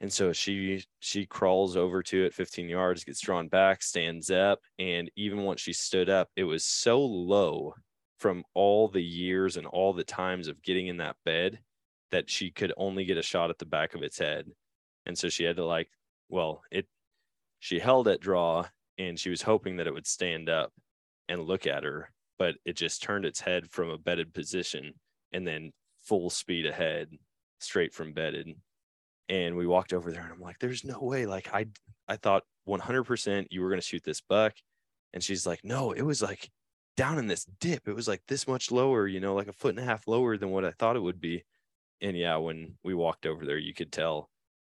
[0.00, 4.60] And so she she crawls over to it 15 yards, gets drawn back, stands up,
[4.78, 7.74] and even once she stood up, it was so low
[8.18, 11.58] from all the years and all the times of getting in that bed
[12.10, 14.46] that she could only get a shot at the back of its head.
[15.06, 15.88] And so she had to like,
[16.28, 16.86] well, it
[17.60, 18.66] she held at draw
[18.98, 20.72] and she was hoping that it would stand up
[21.28, 24.94] and look at her, but it just turned its head from a bedded position
[25.32, 25.72] and then
[26.02, 27.08] full speed ahead
[27.60, 28.54] straight from bedded.
[29.28, 31.26] And we walked over there and I'm like, there's no way.
[31.26, 31.66] Like I
[32.08, 34.54] I thought 100% you were going to shoot this buck.
[35.12, 36.50] And she's like, no, it was like
[36.96, 37.88] down in this dip.
[37.88, 40.36] It was like this much lower, you know, like a foot and a half lower
[40.36, 41.44] than what I thought it would be.
[42.00, 44.28] And yeah, when we walked over there, you could tell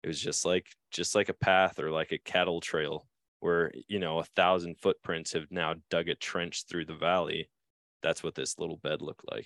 [0.03, 3.07] it was just like just like a path or like a cattle trail
[3.45, 7.47] where you know a thousand footprints have now dug a trench through the valley.
[8.01, 9.45] That's what this little bed looked like.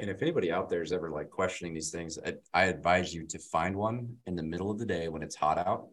[0.00, 3.26] And if anybody out there is ever like questioning these things, I, I advise you
[3.28, 5.86] to find one in the middle of the day when it's hot out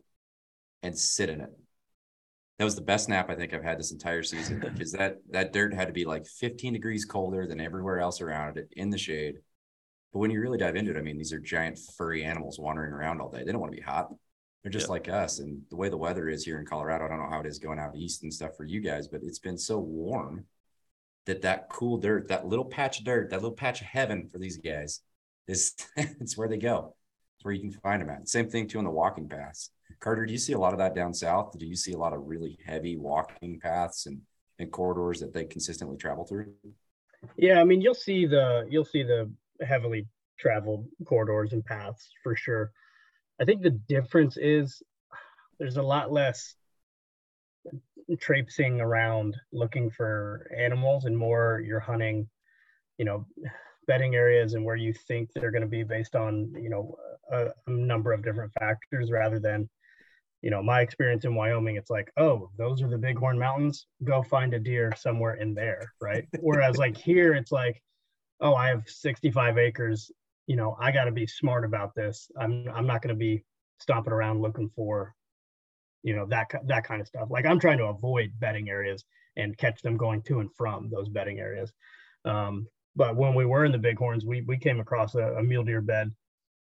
[0.82, 1.52] and sit in it.
[2.58, 5.54] That was the best nap I think I've had this entire season because that that
[5.54, 8.98] dirt had to be like 15 degrees colder than everywhere else around it in the
[8.98, 9.36] shade.
[10.14, 12.92] But when you really dive into it, I mean, these are giant furry animals wandering
[12.92, 13.44] around all day.
[13.44, 14.10] They don't want to be hot.
[14.64, 15.40] They're just like us.
[15.40, 17.58] And the way the weather is here in Colorado, I don't know how it is
[17.58, 20.46] going out east and stuff for you guys, but it's been so warm
[21.26, 24.38] that that cool dirt, that little patch of dirt, that little patch of heaven for
[24.38, 25.02] these guys
[25.48, 26.96] is it's where they go.
[27.38, 28.30] It's where you can find them at.
[28.30, 29.72] Same thing too on the walking paths.
[30.00, 31.58] Carter, do you see a lot of that down south?
[31.58, 34.22] Do you see a lot of really heavy walking paths and,
[34.60, 36.54] and corridors that they consistently travel through?
[37.38, 39.32] Yeah, I mean you'll see the you'll see the
[39.66, 40.08] heavily
[40.40, 42.72] traveled corridors and paths for sure.
[43.42, 44.84] I think the difference is
[45.60, 46.56] there's a lot less
[48.20, 52.30] traipsing around looking for animals and more you're hunting,
[52.98, 53.26] you know,
[53.88, 56.96] bedding areas and where you think they're going to be based on, you know,
[57.32, 59.68] a, a number of different factors rather than,
[60.44, 63.88] you know, my experience in Wyoming, it's like, oh, those are the Bighorn Mountains.
[64.04, 66.28] Go find a deer somewhere in there, right?
[66.42, 67.82] Whereas like here, it's like,
[68.40, 70.12] oh, I have 65 acres.
[70.48, 72.30] You know, I got to be smart about this.
[72.38, 73.44] I'm I'm not going to be
[73.80, 75.16] stomping around looking for
[76.04, 77.30] you know that that kind of stuff.
[77.30, 79.04] Like i'm trying to avoid bedding areas
[79.38, 81.72] and catch them going to and from those bedding areas.
[82.26, 85.64] Um, but when we were in the bighorns we we came across a, a mule
[85.64, 86.12] deer bed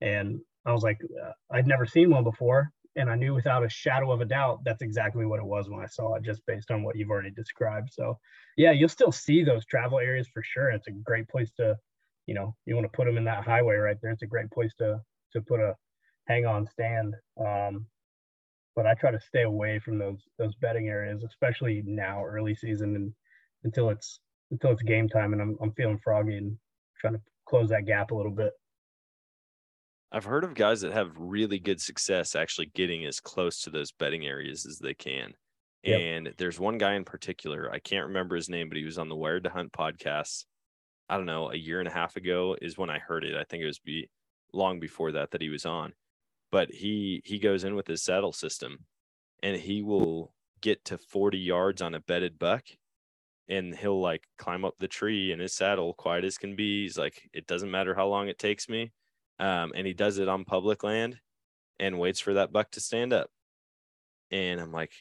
[0.02, 3.70] and i was like uh, i'd never seen one before and i knew without a
[3.70, 6.72] shadow of a doubt that's exactly what it was when i saw it just based
[6.72, 7.90] on what you've already described.
[7.92, 8.18] So
[8.58, 11.78] yeah you'll still see those travel areas for sure it's a great place to
[12.28, 14.50] you know you want to put them in that highway right there it's a great
[14.52, 15.00] place to
[15.32, 15.76] to put a
[16.28, 17.86] hang on stand um,
[18.76, 22.96] but I try to stay away from those those bedding areas, especially now early season
[22.96, 23.14] and
[23.64, 24.20] until it's
[24.52, 26.58] until it's game time and I'm I'm feeling froggy and
[27.00, 28.52] trying to close that gap a little bit.
[30.12, 33.92] I've heard of guys that have really good success actually getting as close to those
[33.92, 35.34] bedding areas as they can.
[35.84, 36.00] Yep.
[36.00, 39.10] And there's one guy in particular, I can't remember his name, but he was on
[39.10, 40.46] the Wired to Hunt podcast.
[41.10, 43.36] I don't know, a year and a half ago is when I heard it.
[43.36, 44.10] I think it was be
[44.54, 45.94] long before that that he was on.
[46.52, 48.86] But he he goes in with his saddle system
[49.44, 52.64] and he will get to 40 yards on a bedded buck
[53.48, 56.84] and he'll like climb up the tree in his saddle quiet as can be.
[56.84, 58.92] He's like it doesn't matter how long it takes me.
[59.40, 61.20] Um, and he does it on public land
[61.80, 63.30] and waits for that buck to stand up.
[64.32, 64.92] And i'm like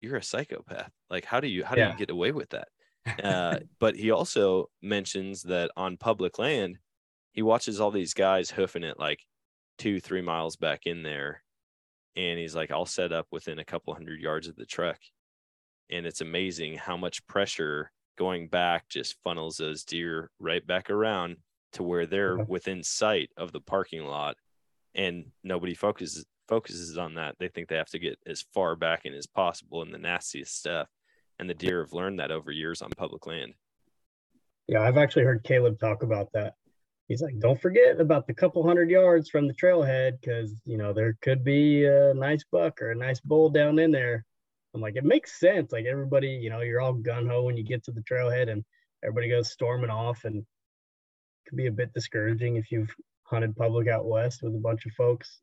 [0.00, 0.92] you're a psychopath.
[1.10, 2.68] Like how do you how do you get away with that
[3.22, 6.78] uh, but he also mentions that on public land
[7.38, 9.24] he watches all these guys hoofing it like
[9.78, 11.44] two, three miles back in there.
[12.16, 14.98] And he's like, I'll set up within a couple hundred yards of the truck.
[15.88, 21.36] And it's amazing how much pressure going back just funnels those deer right back around
[21.74, 24.36] to where they're within sight of the parking lot.
[24.96, 27.36] And nobody focuses focuses on that.
[27.38, 30.58] They think they have to get as far back in as possible in the nastiest
[30.58, 30.88] stuff.
[31.38, 33.54] And the deer have learned that over years on public land.
[34.66, 36.54] Yeah, I've actually heard Caleb talk about that
[37.08, 40.92] he's like, don't forget about the couple hundred yards from the trailhead because you know
[40.92, 44.24] there could be a nice buck or a nice bull down in there.
[44.74, 45.72] I'm like, it makes sense.
[45.72, 48.62] Like everybody, you know, you're all gun ho when you get to the trailhead and
[49.02, 53.88] everybody goes storming off, and it could be a bit discouraging if you've hunted public
[53.88, 55.38] out west with a bunch of folks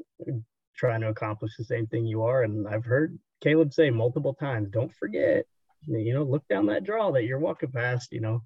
[0.76, 2.44] trying to accomplish the same thing you are.
[2.44, 5.46] And I've heard Caleb say multiple times, don't forget,
[5.88, 8.42] you know, look down that draw that you're walking past, you know,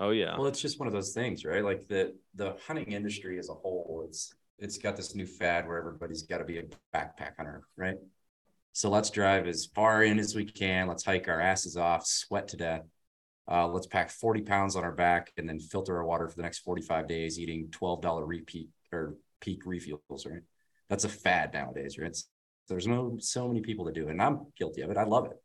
[0.00, 0.36] Oh yeah.
[0.36, 1.62] Well, it's just one of those things, right?
[1.62, 5.76] Like the the hunting industry as a whole, it's it's got this new fad where
[5.76, 6.62] everybody's got to be a
[6.94, 7.96] backpack hunter, right?
[8.72, 10.88] So let's drive as far in as we can.
[10.88, 12.82] Let's hike our asses off, sweat to death.
[13.50, 16.42] Uh, let's pack 40 pounds on our back and then filter our water for the
[16.42, 20.42] next 45 days, eating $12 repeat or peak refuels, right?
[20.88, 22.08] That's a fad nowadays, right?
[22.08, 22.28] It's,
[22.68, 24.96] there's no so many people that do it, and I'm guilty of it.
[24.96, 25.42] I love it.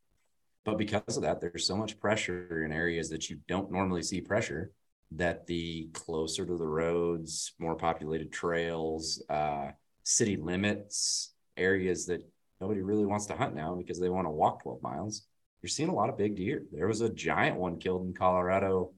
[0.65, 4.19] But because of that, there's so much pressure in areas that you don't normally see
[4.19, 4.71] pressure
[5.11, 9.69] that the closer to the roads, more populated trails, uh,
[10.03, 12.21] city limits, areas that
[12.59, 15.27] nobody really wants to hunt now because they want to walk 12 miles.
[15.61, 16.63] You're seeing a lot of big deer.
[16.71, 18.91] There was a giant one killed in Colorado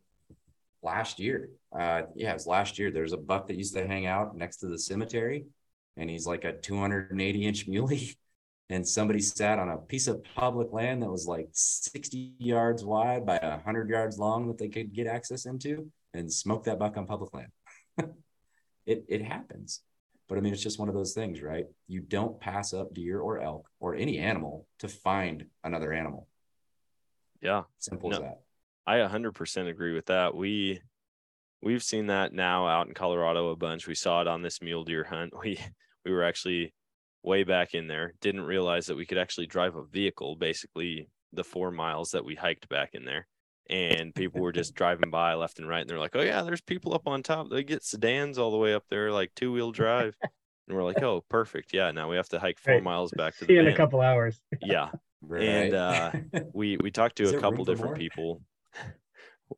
[0.82, 1.50] last year.
[1.78, 2.92] Uh, yeah, it was last year.
[2.92, 5.46] There's a buck that used to hang out next to the cemetery,
[5.98, 8.18] and he's like a 280 inch muley.
[8.70, 13.26] And somebody sat on a piece of public land that was like 60 yards wide
[13.26, 17.06] by 100 yards long that they could get access into and smoke that buck on
[17.06, 17.52] public land.
[18.86, 19.82] it, it happens.
[20.28, 21.66] But I mean, it's just one of those things, right?
[21.88, 26.28] You don't pass up deer or elk or any animal to find another animal.
[27.42, 27.64] Yeah.
[27.78, 28.42] Simple no, as that.
[28.86, 30.36] I 100% agree with that.
[30.36, 30.82] We
[31.62, 33.88] we've seen that now out in Colorado a bunch.
[33.88, 35.34] We saw it on this mule deer hunt.
[35.42, 35.60] We
[36.06, 36.74] we were actually
[37.28, 38.14] way back in there.
[38.22, 42.34] Didn't realize that we could actually drive a vehicle basically the 4 miles that we
[42.36, 43.28] hiked back in there.
[43.70, 46.62] And people were just driving by left and right and they're like, "Oh yeah, there's
[46.62, 47.50] people up on top.
[47.50, 51.24] They get sedans all the way up there like two-wheel drive." and we're like, "Oh,
[51.30, 51.74] perfect.
[51.74, 52.84] Yeah, now we have to hike 4 right.
[52.84, 54.90] miles back to See the in a couple hours." yeah.
[55.22, 55.44] Right.
[55.44, 56.12] And uh,
[56.54, 58.42] we we talked to a couple different people.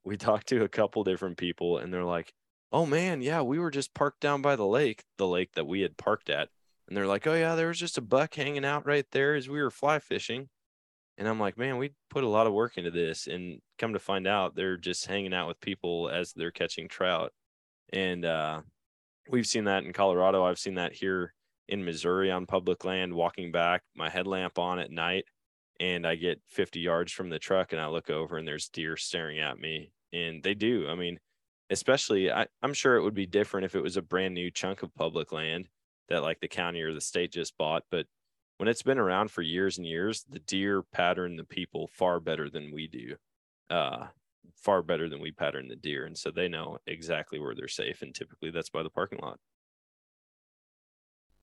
[0.04, 2.34] we talked to a couple different people, and they're like,
[2.72, 5.82] "Oh man, yeah, we were just parked down by the lake, the lake that we
[5.82, 6.50] had parked at."
[6.90, 9.48] And they're like, "Oh yeah, there was just a buck hanging out right there as
[9.48, 10.50] we were fly fishing."
[11.18, 14.00] And I'm like, "Man, we put a lot of work into this." And come to
[14.00, 17.32] find out, they're just hanging out with people as they're catching trout.
[17.94, 18.62] And uh,
[19.30, 20.44] we've seen that in Colorado.
[20.44, 21.34] I've seen that here
[21.68, 25.26] in Missouri on public land, walking back, my headlamp on at night
[25.80, 28.98] and I get 50 yards from the truck and I look over and there's deer
[28.98, 29.92] staring at me.
[30.12, 30.88] And they do.
[30.90, 31.20] I mean,
[31.70, 34.84] especially, I, I'm sure it would be different if it was a brand new chunk
[34.84, 35.70] of public land
[36.10, 37.84] that like the county or the state just bought.
[37.90, 38.06] But
[38.58, 42.50] when it's been around for years and years, the deer pattern the people far better
[42.50, 43.16] than we do.
[43.70, 44.08] Uh,
[44.56, 46.06] far better than we pattern the deer.
[46.06, 48.02] And so they know exactly where they're safe.
[48.02, 49.40] And typically that's by the parking lot.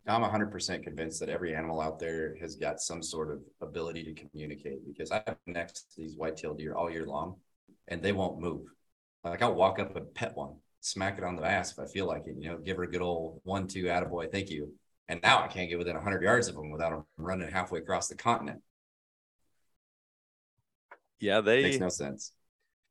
[0.09, 4.15] I'm 100% convinced that every animal out there has got some sort of ability to
[4.15, 7.37] communicate because I have next to these white-tailed deer all year long
[7.89, 8.67] and they won't move.
[9.25, 10.55] Like I'll walk up and pet one,
[10.87, 12.91] smack it on the ass if I feel like it, you know, give her a
[12.91, 14.73] good old one, two, attaboy, thank you.
[15.09, 18.09] And now I can't get within 100 yards of them without them running halfway across
[18.09, 18.61] the continent.
[21.21, 22.33] Yeah, they makes no sense.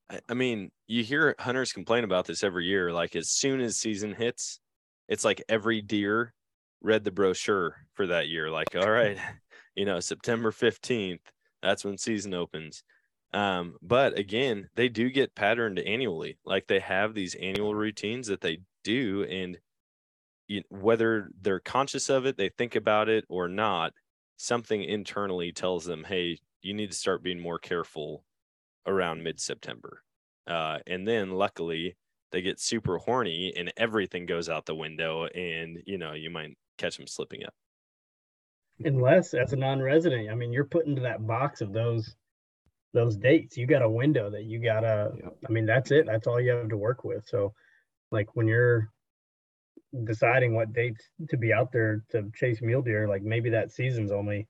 [0.09, 2.91] I, I mean, you hear hunters complain about this every year.
[2.91, 4.59] Like as soon as season hits,
[5.07, 6.33] it's like every deer
[6.81, 9.17] read the brochure for that year like all right
[9.75, 11.19] you know september 15th
[11.61, 12.83] that's when season opens
[13.35, 18.41] um, but again they do get patterned annually like they have these annual routines that
[18.41, 19.57] they do and
[20.47, 23.93] you, whether they're conscious of it they think about it or not
[24.37, 28.23] something internally tells them hey you need to start being more careful
[28.87, 30.01] around mid-september
[30.47, 31.95] uh, and then luckily
[32.31, 36.55] they get super horny and everything goes out the window and you know you might
[36.77, 37.53] catch them slipping up.
[38.83, 42.15] Unless as a non-resident, I mean, you're put into that box of those
[42.95, 43.57] those dates.
[43.57, 45.11] You got a window that you gotta.
[45.15, 45.37] Yep.
[45.47, 46.07] I mean, that's it.
[46.07, 47.27] That's all you have to work with.
[47.27, 47.53] So,
[48.11, 48.89] like when you're
[50.05, 54.11] deciding what dates to be out there to chase mule deer, like maybe that season's
[54.11, 54.47] only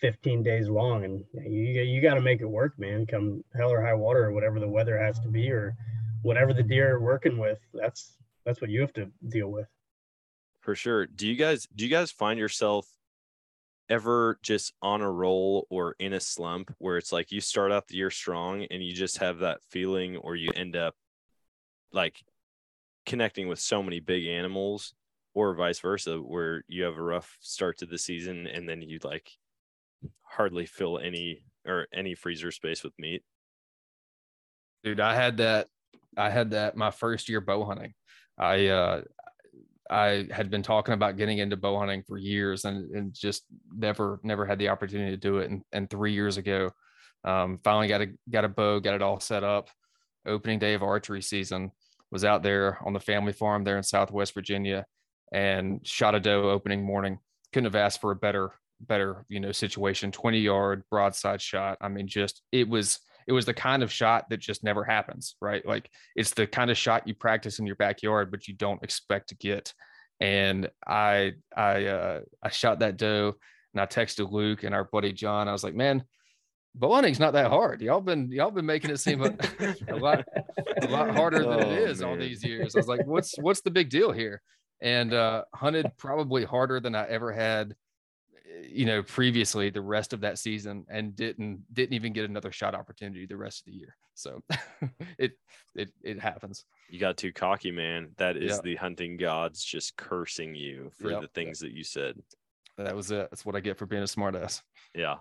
[0.00, 3.04] 15 days long, and you you got to make it work, man.
[3.06, 5.76] Come hell or high water, or whatever the weather has to be, or
[6.22, 7.58] whatever the deer are working with.
[7.74, 8.16] That's
[8.46, 9.66] that's what you have to deal with
[10.64, 11.06] for sure.
[11.06, 12.88] Do you guys do you guys find yourself
[13.88, 17.86] ever just on a roll or in a slump where it's like you start out
[17.86, 20.94] the year strong and you just have that feeling or you end up
[21.92, 22.22] like
[23.04, 24.94] connecting with so many big animals
[25.34, 28.98] or vice versa where you have a rough start to the season and then you
[29.04, 29.30] like
[30.22, 33.22] hardly fill any or any freezer space with meat?
[34.82, 35.68] Dude i had that
[36.16, 37.94] i had that my first year bow hunting.
[38.38, 39.02] I uh
[39.90, 44.20] I had been talking about getting into bow hunting for years and, and just never,
[44.22, 45.50] never had the opportunity to do it.
[45.50, 46.70] And, and three years ago,
[47.24, 49.68] um, finally got a, got a bow, got it all set up.
[50.26, 51.70] Opening day of archery season
[52.10, 54.86] was out there on the family farm there in Southwest Virginia
[55.32, 57.18] and shot a doe opening morning.
[57.52, 61.76] Couldn't have asked for a better, better, you know, situation, 20 yard broadside shot.
[61.80, 65.36] I mean, just, it was, it was the kind of shot that just never happens,
[65.40, 65.64] right?
[65.66, 69.30] Like it's the kind of shot you practice in your backyard, but you don't expect
[69.30, 69.72] to get.
[70.20, 73.34] And I I uh, I shot that doe
[73.72, 75.48] and I texted Luke and our buddy John.
[75.48, 76.04] I was like, man,
[76.74, 77.80] bow hunting's not that hard.
[77.80, 79.34] Y'all been y'all been making it seem a,
[79.88, 80.24] a lot
[80.82, 82.10] a lot harder than oh, it is man.
[82.10, 82.74] all these years.
[82.74, 84.40] I was like, what's what's the big deal here?
[84.80, 87.74] And uh, hunted probably harder than I ever had
[88.68, 92.74] you know previously the rest of that season and didn't didn't even get another shot
[92.74, 94.42] opportunity the rest of the year so
[95.18, 95.32] it
[95.74, 100.54] it it happens you got too cocky man that is the hunting gods just cursing
[100.54, 102.16] you for the things that you said
[102.76, 103.28] That was it.
[103.30, 104.62] That's what I get for being a smartass.
[104.94, 105.16] Yeah.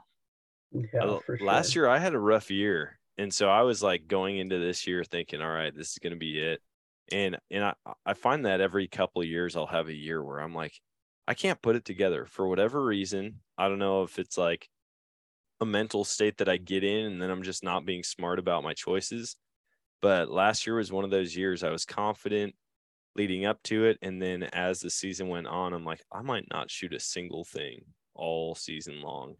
[0.72, 4.08] Yeah, Uh, for last year I had a rough year, and so I was like
[4.08, 6.62] going into this year thinking, all right, this is going to be it.
[7.12, 7.74] And and I
[8.06, 10.74] I find that every couple of years I'll have a year where I'm like,
[11.28, 13.42] I can't put it together for whatever reason.
[13.58, 14.70] I don't know if it's like
[15.62, 18.64] a mental state that I get in, and then I'm just not being smart about
[18.64, 19.38] my choices.
[20.02, 22.56] But last year was one of those years I was confident
[23.16, 26.48] leading up to it, and then as the season went on, I'm like, I might
[26.52, 29.36] not shoot a single thing all season long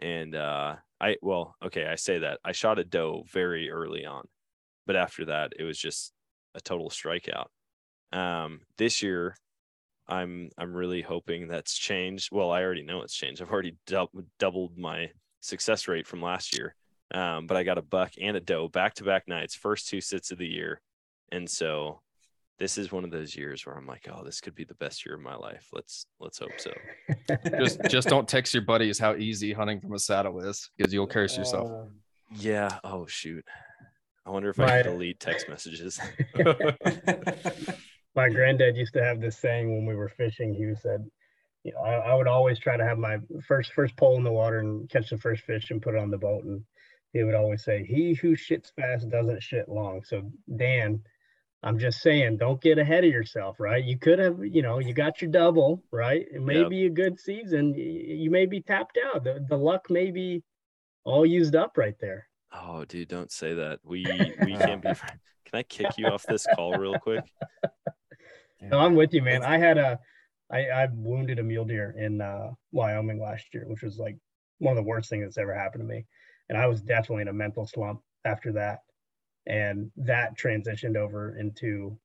[0.00, 4.26] and uh i well okay i say that i shot a doe very early on
[4.86, 6.12] but after that it was just
[6.54, 7.46] a total strikeout
[8.12, 9.36] um this year
[10.08, 14.08] i'm i'm really hoping that's changed well i already know it's changed i've already dou-
[14.38, 15.08] doubled my
[15.40, 16.74] success rate from last year
[17.14, 20.00] um but i got a buck and a doe back to back nights first two
[20.00, 20.80] sits of the year
[21.30, 22.00] and so
[22.58, 25.04] this is one of those years where i'm like oh this could be the best
[25.06, 26.72] year of my life let's let's hope so
[27.58, 31.06] Just just don't text your buddies how easy hunting from a saddle is because you'll
[31.06, 31.88] curse yourself.
[32.34, 32.78] Yeah.
[32.84, 33.44] Oh shoot.
[34.24, 35.98] I wonder if My- I can delete text messages.
[38.14, 40.54] my granddad used to have this saying when we were fishing.
[40.54, 41.04] He said,
[41.64, 44.32] you know, I, I would always try to have my first first pole in the
[44.32, 46.44] water and catch the first fish and put it on the boat.
[46.44, 46.62] And
[47.12, 51.02] he would always say, "He who shits fast doesn't shit long." So Dan,
[51.62, 53.84] I'm just saying, don't get ahead of yourself, right?
[53.84, 56.26] You could have, you know, you got your double, right?
[56.28, 56.70] It may Yep.
[56.70, 57.74] be a good season.
[57.74, 59.22] You may be tapped out.
[59.22, 60.42] The, the luck may be
[61.04, 62.26] all used up right there.
[62.52, 63.78] oh, dude, don't say that.
[63.84, 64.92] We we can't be.
[64.92, 67.22] Can I kick you off this call real quick?
[68.70, 69.42] No, I'm with you, man.
[69.42, 69.98] I had a,
[70.50, 74.16] I, I wounded a mule deer in uh, Wyoming last year, which was like
[74.58, 76.06] one of the worst things that's ever happened to me.
[76.48, 78.80] And I was definitely in a mental slump after that.
[79.46, 81.98] And that transitioned over into,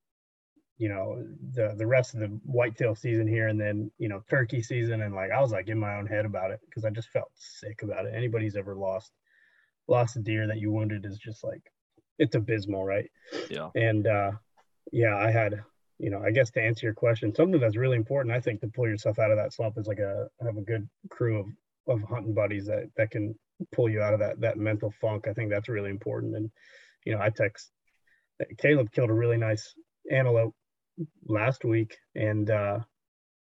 [0.78, 4.62] you know, the the rest of the whitetail season here, and then you know turkey
[4.62, 7.10] season, and like I was like in my own head about it because I just
[7.10, 8.14] felt sick about it.
[8.16, 9.12] Anybody's ever lost
[9.88, 11.62] lost a deer that you wounded is just like
[12.20, 13.10] it's abysmal, right?
[13.50, 13.70] Yeah.
[13.76, 14.32] And uh,
[14.92, 15.64] yeah, I had,
[16.00, 18.68] you know, I guess to answer your question, something that's really important, I think, to
[18.68, 21.48] pull yourself out of that slump is like a have a good crew of
[21.88, 23.34] of hunting buddies that that can
[23.72, 25.28] pull you out of that that mental funk.
[25.28, 26.36] I think that's really important.
[26.36, 26.52] And
[27.06, 27.72] you know, I text
[28.58, 29.74] Caleb killed a really nice
[30.12, 30.54] antelope
[31.28, 32.80] last week, and uh,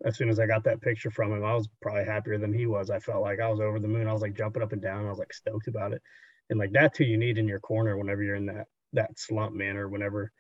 [0.05, 2.67] as soon as I got that picture from him, I was probably happier than he
[2.67, 2.91] was.
[2.91, 4.07] I felt like I was over the moon.
[4.07, 5.07] I was like jumping up and down.
[5.07, 6.03] I was like stoked about it,
[6.51, 9.55] and like that's who you need in your corner whenever you're in that that slump,
[9.55, 10.31] man, or whenever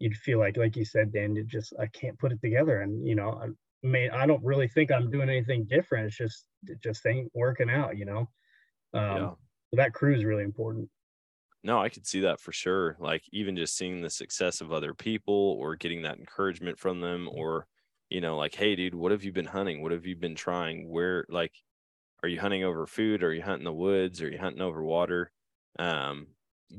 [0.00, 3.06] you'd feel like, like you said, Dan, you just I can't put it together, and
[3.06, 3.48] you know, I
[3.82, 6.06] may I don't really think I'm doing anything different.
[6.08, 8.26] It's just it just ain't working out, you know.
[8.94, 9.34] Um, Yeah.
[9.70, 10.90] so that crew is really important.
[11.62, 12.96] No, I could see that for sure.
[13.00, 17.28] Like even just seeing the success of other people or getting that encouragement from them
[17.28, 17.66] or
[18.10, 19.82] you know like hey dude, what have you been hunting?
[19.82, 20.88] What have you been trying?
[20.88, 21.56] Where like
[22.22, 23.22] are you hunting over food?
[23.24, 24.22] Are you hunting the woods?
[24.22, 25.32] Are you hunting over water?
[25.78, 26.36] Um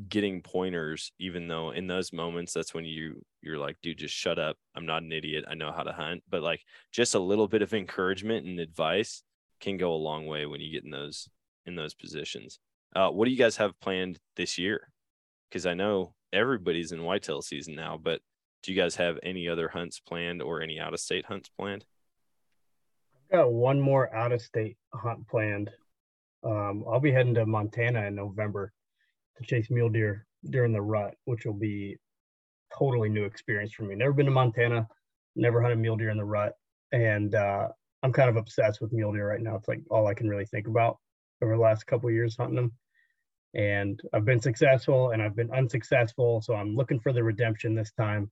[0.07, 4.37] getting pointers even though in those moments that's when you you're like dude just shut
[4.37, 6.61] up i'm not an idiot i know how to hunt but like
[6.91, 9.23] just a little bit of encouragement and advice
[9.59, 11.27] can go a long way when you get in those
[11.65, 12.59] in those positions
[12.95, 14.91] uh, what do you guys have planned this year?
[15.49, 18.21] Because I know everybody's in whitetail season now, but
[18.63, 21.85] do you guys have any other hunts planned or any out of state hunts planned?
[23.31, 25.69] I've got one more out of state hunt planned.
[26.43, 28.71] Um, I'll be heading to Montana in November
[29.39, 31.97] to chase mule deer during the rut, which will be
[32.77, 33.95] totally new experience for me.
[33.95, 34.87] Never been to Montana,
[35.35, 36.53] never hunted mule deer in the rut,
[36.91, 37.69] and uh,
[38.03, 39.55] I'm kind of obsessed with mule deer right now.
[39.55, 40.97] It's like all I can really think about
[41.41, 42.71] over the last couple years hunting them.
[43.55, 47.91] And I've been successful and I've been unsuccessful, so I'm looking for the redemption this
[47.91, 48.29] time.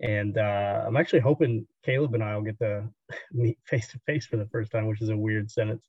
[0.00, 2.88] And uh, I'm actually hoping Caleb and I will get to
[3.32, 5.88] meet face to face for the first time, which is a weird sentence.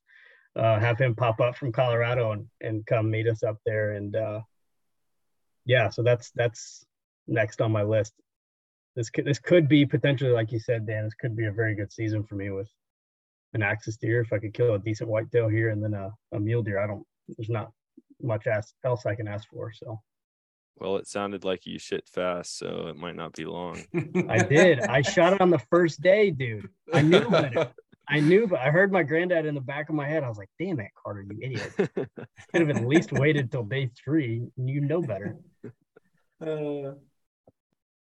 [0.56, 3.93] Uh, have him pop up from Colorado and, and come meet us up there.
[3.93, 4.41] And uh,
[5.66, 6.86] yeah, so that's that's
[7.28, 8.14] next on my list.
[8.95, 11.06] This could this could be potentially, like you said, Dan.
[11.06, 12.70] This could be a very good season for me with
[13.54, 14.22] an axis deer.
[14.22, 16.88] If I could kill a decent whitetail here and then a, a mule deer, I
[16.88, 17.06] don't.
[17.28, 17.72] There's not
[18.22, 19.72] much ask, else I can ask for.
[19.72, 19.99] So
[20.78, 23.84] Well, it sounded like you shit fast, so it might not be long.
[24.30, 24.82] I did.
[24.82, 26.70] I shot it on the first day, dude.
[26.93, 27.72] I knew better.
[28.08, 30.24] I knew, but I heard my granddad in the back of my head.
[30.24, 31.72] I was like, "Damn it, Carter, you idiot!
[31.78, 34.47] Could have at least waited till day three.
[34.58, 35.38] You know better."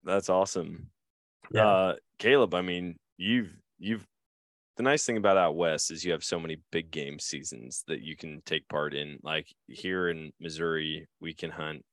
[0.04, 0.88] That's awesome.
[1.52, 1.68] Yeah.
[1.68, 4.06] Uh, Caleb, I mean, you've you've
[4.78, 8.02] the nice thing about out west is you have so many big game seasons that
[8.02, 9.20] you can take part in.
[9.24, 11.84] Like here in Missouri, we can hunt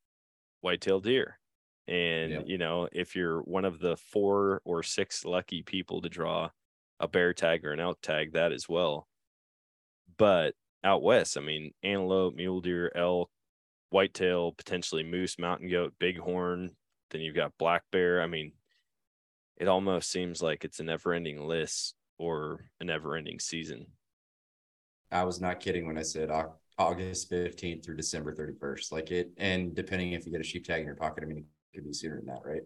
[0.62, 1.38] whitetail deer.
[1.86, 2.42] And Yep.
[2.46, 6.50] you know, if you're one of the four or six lucky people to draw
[7.02, 9.06] a bear tag or an elk tag, that as well.
[10.16, 13.28] But out west, I mean, antelope, mule deer, elk,
[13.90, 16.70] whitetail, potentially moose, mountain goat, bighorn.
[17.10, 18.22] Then you've got black bear.
[18.22, 18.52] I mean,
[19.58, 23.86] it almost seems like it's a never ending list or a never ending season.
[25.10, 26.30] I was not kidding when I said
[26.78, 28.92] August 15th through December 31st.
[28.92, 31.38] Like it, and depending if you get a sheep tag in your pocket, I mean,
[31.38, 32.62] it could be sooner than that, right?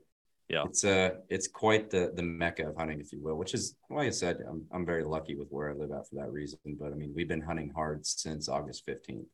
[0.48, 0.64] Yeah.
[0.64, 4.06] It's uh it's quite the the mecca of hunting, if you will, which is like
[4.06, 6.58] I said, I'm I'm very lucky with where I live at for that reason.
[6.78, 9.26] But I mean, we've been hunting hard since August 15th.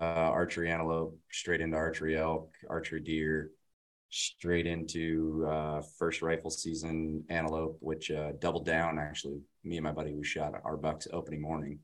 [0.00, 3.50] Uh archery antelope, straight into archery elk, archery deer,
[4.10, 9.40] straight into uh first rifle season antelope, which uh doubled down actually.
[9.64, 11.78] Me and my buddy we shot our bucks opening morning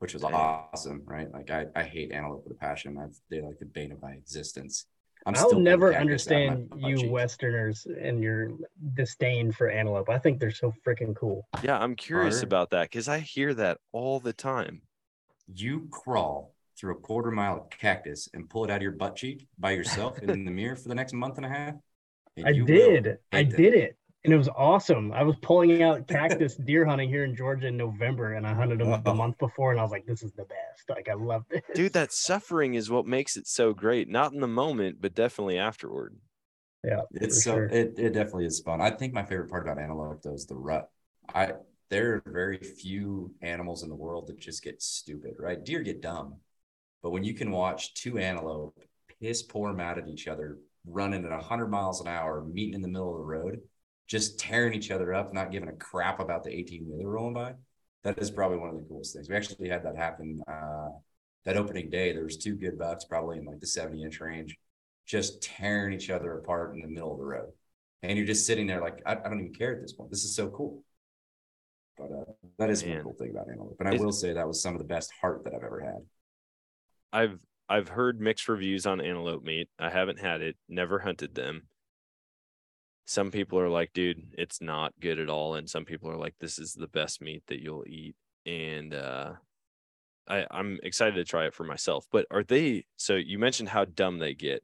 [0.00, 1.32] which was awesome, right?
[1.32, 2.98] Like I, I hate antelope with a passion.
[2.98, 4.86] I've they're like the bane of my existence.
[5.26, 8.50] I will never understand you Westerners and your
[8.94, 10.10] disdain for antelope.
[10.10, 11.46] I think they're so freaking cool.
[11.62, 14.82] Yeah, I'm curious Carter, about that because I hear that all the time.
[15.52, 19.16] You crawl through a quarter mile of cactus and pull it out of your butt
[19.16, 21.74] cheek by yourself in the mirror for the next month and a half.
[22.44, 23.18] I did.
[23.32, 25.12] I did it and it was awesome.
[25.12, 28.80] I was pulling out cactus deer hunting here in Georgia in November, and I hunted
[28.80, 29.02] them wow.
[29.04, 31.62] the month before, and I was like, "This is the best!" Like, I love it.
[31.74, 34.08] Dude, that suffering is what makes it so great.
[34.08, 36.16] Not in the moment, but definitely afterward.
[36.82, 37.66] Yeah, it's so sure.
[37.66, 38.80] it, it definitely is fun.
[38.80, 40.88] I think my favorite part about antelope though is the rut.
[41.34, 41.52] I
[41.90, 45.62] there are very few animals in the world that just get stupid, right?
[45.62, 46.36] Deer get dumb,
[47.02, 48.78] but when you can watch two antelope
[49.20, 52.88] piss poor mad at each other, running at hundred miles an hour, meeting in the
[52.88, 53.60] middle of the road
[54.06, 57.54] just tearing each other up, not giving a crap about the 18 wheeler rolling by.
[58.02, 59.28] That is probably one of the coolest things.
[59.28, 60.90] We actually had that happen uh,
[61.46, 62.12] that opening day.
[62.12, 64.56] There was two good bucks, probably in like the 70 inch range,
[65.06, 67.48] just tearing each other apart in the middle of the road.
[68.02, 70.10] And you're just sitting there like, I, I don't even care at this point.
[70.10, 70.84] This is so cool.
[71.96, 72.96] But uh, that is Man.
[72.96, 73.76] one cool thing about antelope.
[73.78, 76.04] But I will say that was some of the best heart that I've ever had.
[77.12, 77.38] I've
[77.68, 79.68] I've heard mixed reviews on antelope meat.
[79.78, 81.62] I haven't had it, never hunted them
[83.06, 85.54] some people are like, dude, it's not good at all.
[85.54, 88.16] And some people are like, this is the best meat that you'll eat.
[88.46, 89.32] And uh,
[90.28, 92.06] I, I'm excited to try it for myself.
[92.10, 94.62] But are they so you mentioned how dumb they get?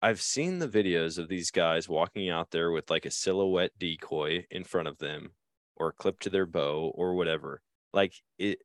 [0.00, 4.44] I've seen the videos of these guys walking out there with like a silhouette decoy
[4.50, 5.32] in front of them
[5.76, 7.62] or clipped to their bow or whatever.
[7.92, 8.58] Like it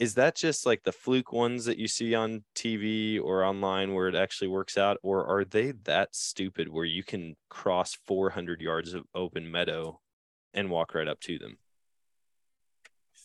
[0.00, 4.08] is that just like the fluke ones that you see on TV or online where
[4.08, 4.96] it actually works out?
[5.02, 10.00] Or are they that stupid where you can cross 400 yards of open meadow
[10.54, 11.58] and walk right up to them?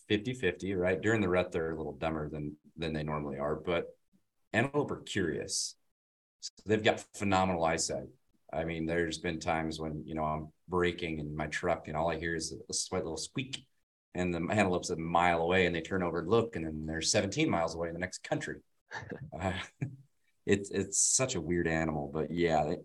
[0.10, 1.02] 50 50, right?
[1.02, 3.96] During the rut, they're a little dumber than, than they normally are, but
[4.52, 5.76] antelope are curious.
[6.42, 8.10] So they've got phenomenal eyesight.
[8.52, 12.12] I mean, there's been times when, you know, I'm braking in my truck and all
[12.12, 13.66] I hear is a slight little squeak
[14.16, 17.02] and the antelope's a mile away and they turn over and look and then they're
[17.02, 18.58] 17 miles away in the next country.
[19.42, 19.52] Uh,
[20.46, 22.78] it's it's such a weird animal but yeah they,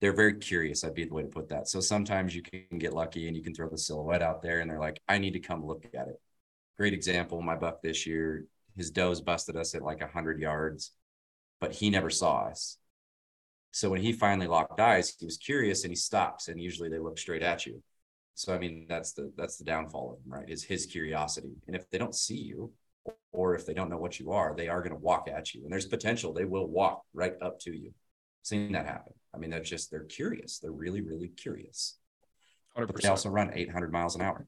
[0.00, 1.68] they're very curious i'd be the way to put that.
[1.68, 4.70] So sometimes you can get lucky and you can throw the silhouette out there and
[4.70, 6.20] they're like i need to come look at it.
[6.78, 10.92] Great example my buck this year his does busted us at like 100 yards
[11.60, 12.78] but he never saw us.
[13.72, 17.00] So when he finally locked eyes he was curious and he stops and usually they
[17.00, 17.82] look straight at you
[18.34, 20.48] so I mean, that's the that's the downfall of him, right?
[20.48, 22.72] Is his curiosity, and if they don't see you,
[23.32, 25.62] or if they don't know what you are, they are going to walk at you,
[25.64, 27.92] and there's potential they will walk right up to you.
[28.42, 29.12] Seen that happen.
[29.34, 30.58] I mean, they're just they're curious.
[30.58, 31.98] They're really really curious.
[32.76, 32.86] 100%.
[32.86, 34.46] But they also run 800 miles an hour.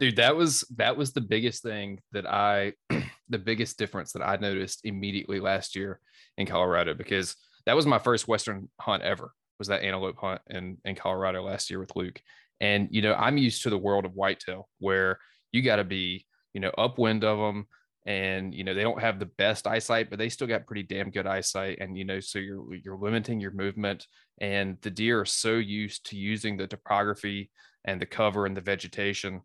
[0.00, 2.72] Dude, that was that was the biggest thing that I,
[3.28, 6.00] the biggest difference that I noticed immediately last year
[6.38, 7.36] in Colorado because
[7.66, 9.32] that was my first Western hunt ever.
[9.58, 12.20] Was that antelope hunt in in Colorado last year with Luke,
[12.60, 15.18] and, you know, I'm used to the world of whitetail where
[15.52, 17.66] you got to be, you know, upwind of them.
[18.06, 21.10] And, you know, they don't have the best eyesight, but they still got pretty damn
[21.10, 21.78] good eyesight.
[21.80, 24.06] And, you know, so you're, you're limiting your movement.
[24.40, 27.50] And the deer are so used to using the topography
[27.84, 29.42] and the cover and the vegetation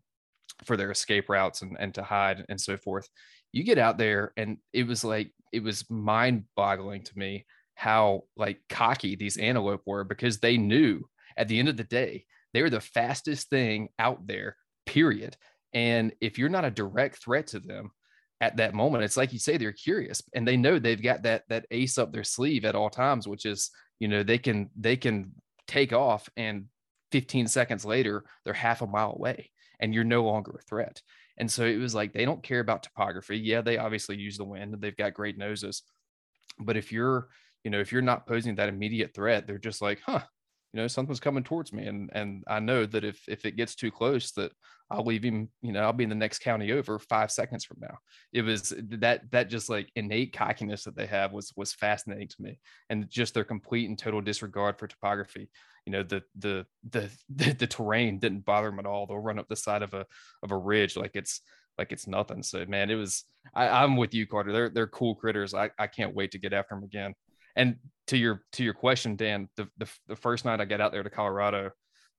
[0.64, 3.08] for their escape routes and, and to hide and so forth.
[3.50, 8.22] You get out there and it was like, it was mind boggling to me how
[8.36, 11.02] like cocky these antelope were because they knew
[11.36, 15.36] at the end of the day they're the fastest thing out there, period.
[15.72, 17.90] And if you're not a direct threat to them
[18.40, 21.44] at that moment, it's like you say, they're curious and they know they've got that
[21.48, 24.96] that ace up their sleeve at all times, which is, you know, they can they
[24.96, 25.32] can
[25.66, 26.66] take off and
[27.12, 29.50] 15 seconds later, they're half a mile away
[29.80, 31.00] and you're no longer a threat.
[31.38, 33.38] And so it was like they don't care about topography.
[33.38, 35.82] Yeah, they obviously use the wind and they've got great noses.
[36.58, 37.28] But if you're,
[37.64, 40.22] you know, if you're not posing that immediate threat, they're just like, huh,
[40.72, 41.86] you know, something's coming towards me.
[41.86, 44.52] And and I know that if if it gets too close, that
[44.90, 47.78] I'll leave him, you know, I'll be in the next county over five seconds from
[47.80, 47.98] now.
[48.32, 52.42] It was that that just like innate cockiness that they have was was fascinating to
[52.42, 52.58] me.
[52.88, 55.50] And just their complete and total disregard for topography.
[55.84, 59.06] You know, the the the the, the terrain didn't bother them at all.
[59.06, 60.06] They'll run up the side of a
[60.42, 61.42] of a ridge like it's
[61.76, 62.42] like it's nothing.
[62.42, 64.52] So man, it was I, I'm with you, Carter.
[64.52, 65.52] They're they're cool critters.
[65.52, 67.14] I, I can't wait to get after them again.
[67.56, 67.76] And
[68.08, 71.02] to your to your question, Dan, the the, the first night I got out there
[71.02, 71.70] to Colorado,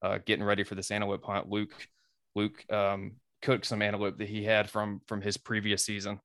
[0.02, 1.74] uh, getting ready for this antelope hunt, Luke
[2.36, 6.20] Luke um, cooked some antelope that he had from from his previous season.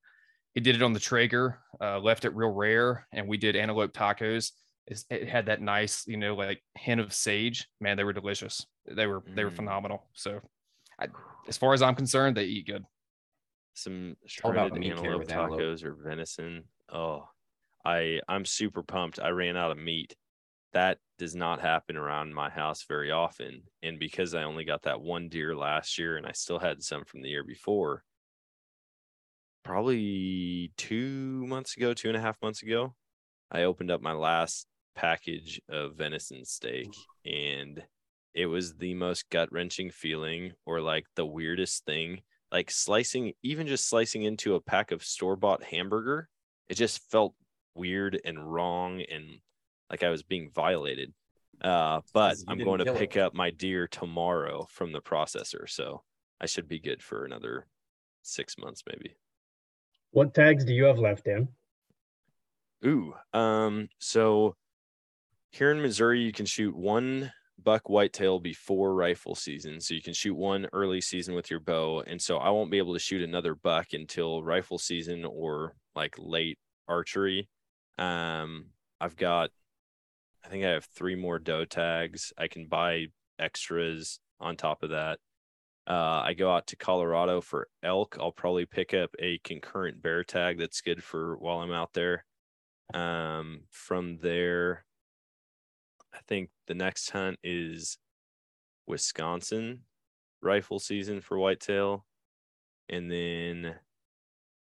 [0.54, 3.92] He did it on the Traeger, uh, left it real rare, and we did antelope
[3.92, 4.52] tacos.
[5.11, 7.68] It had that nice, you know, like hint of sage.
[7.78, 8.66] Man, they were delicious.
[8.86, 9.56] They were they were mm.
[9.56, 10.09] phenomenal.
[10.14, 10.40] So,
[10.98, 11.09] I,
[11.46, 12.84] as far as I'm concerned, they eat good.
[13.74, 16.64] Some shredded antelope tacos or venison.
[16.90, 17.28] Oh,
[17.85, 19.18] I I'm super pumped.
[19.20, 20.16] I ran out of meat.
[20.72, 23.62] That does not happen around my house very often.
[23.83, 27.05] And because I only got that one deer last year and I still had some
[27.05, 28.05] from the year before,
[29.64, 32.95] probably two months ago, two and a half months ago,
[33.51, 36.89] I opened up my last package of venison steak
[37.24, 37.83] and
[38.35, 42.20] it was the most gut wrenching feeling or like the weirdest thing.
[42.53, 46.29] Like slicing, even just slicing into a pack of store bought hamburger,
[46.68, 47.35] it just felt
[47.79, 49.39] weird and wrong and
[49.91, 51.12] like I was being violated.
[51.61, 53.20] Uh, but I'm going to pick it.
[53.20, 56.03] up my deer tomorrow from the processor, so
[56.41, 57.66] I should be good for another
[58.22, 59.16] six months, maybe.
[60.12, 61.49] What tags do you have left, Dan?
[62.87, 64.55] Ooh, um, so
[65.51, 69.81] here in Missouri, you can shoot one buck whitetail before rifle season.
[69.81, 72.05] So you can shoot one early season with your bow.
[72.07, 76.14] And so I won't be able to shoot another buck until rifle season or like
[76.18, 77.49] late archery.
[77.99, 78.66] Um,
[79.01, 79.51] I've got
[80.44, 82.32] I think I have three more doe tags.
[82.38, 83.07] I can buy
[83.38, 85.18] extras on top of that.
[85.86, 88.16] Uh, I go out to Colorado for elk.
[88.20, 92.24] I'll probably pick up a concurrent bear tag that's good for while I'm out there.
[92.94, 94.84] Um, from there,
[96.14, 97.99] I think the next hunt is
[98.86, 99.80] Wisconsin
[100.42, 102.07] rifle season for whitetail.
[102.88, 103.74] And then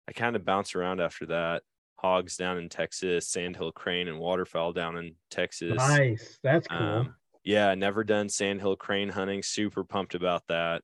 [0.08, 1.64] I kind of bounce around after that
[2.02, 5.76] hogs down in Texas, sandhill crane and waterfowl down in Texas.
[5.76, 6.40] Nice.
[6.44, 6.78] That's cool.
[6.78, 9.44] Um, yeah, never done sandhill crane hunting.
[9.44, 10.82] Super pumped about that.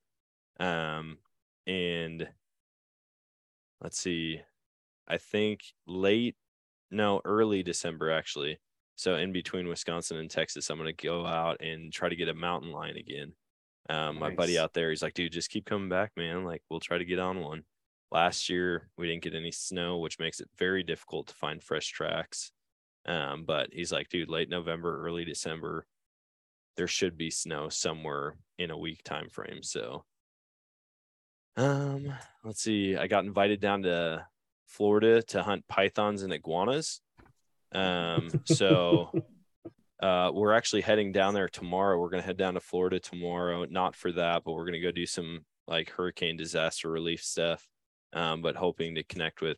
[0.60, 1.18] Um,
[1.68, 2.28] and
[3.82, 4.42] let's see,
[5.08, 6.36] I think late,
[6.92, 8.60] no, early December actually.
[8.96, 12.34] So in between Wisconsin and Texas, I'm gonna go out and try to get a
[12.34, 13.34] mountain lion again.
[13.90, 14.22] Um, nice.
[14.22, 16.46] my buddy out there, he's like, dude, just keep coming back, man.
[16.46, 17.64] Like we'll try to get on one.
[18.16, 21.88] Last year, we didn't get any snow, which makes it very difficult to find fresh
[21.88, 22.54] tracks.
[23.06, 25.86] Um, but he's like, dude, late November, early December,
[26.78, 29.64] there should be snow somewhere in a week time frame.
[29.64, 30.06] So,
[31.58, 32.14] um,
[32.46, 32.96] let's see.
[32.96, 34.26] I got invited down to
[34.66, 37.02] Florida to hunt pythons and iguanas.
[37.74, 39.12] Um, so
[40.02, 42.00] uh, we're actually heading down there tomorrow.
[42.00, 45.06] We're gonna head down to Florida tomorrow, not for that, but we're gonna go do
[45.06, 47.68] some like hurricane disaster relief stuff
[48.16, 49.58] um, but hoping to connect with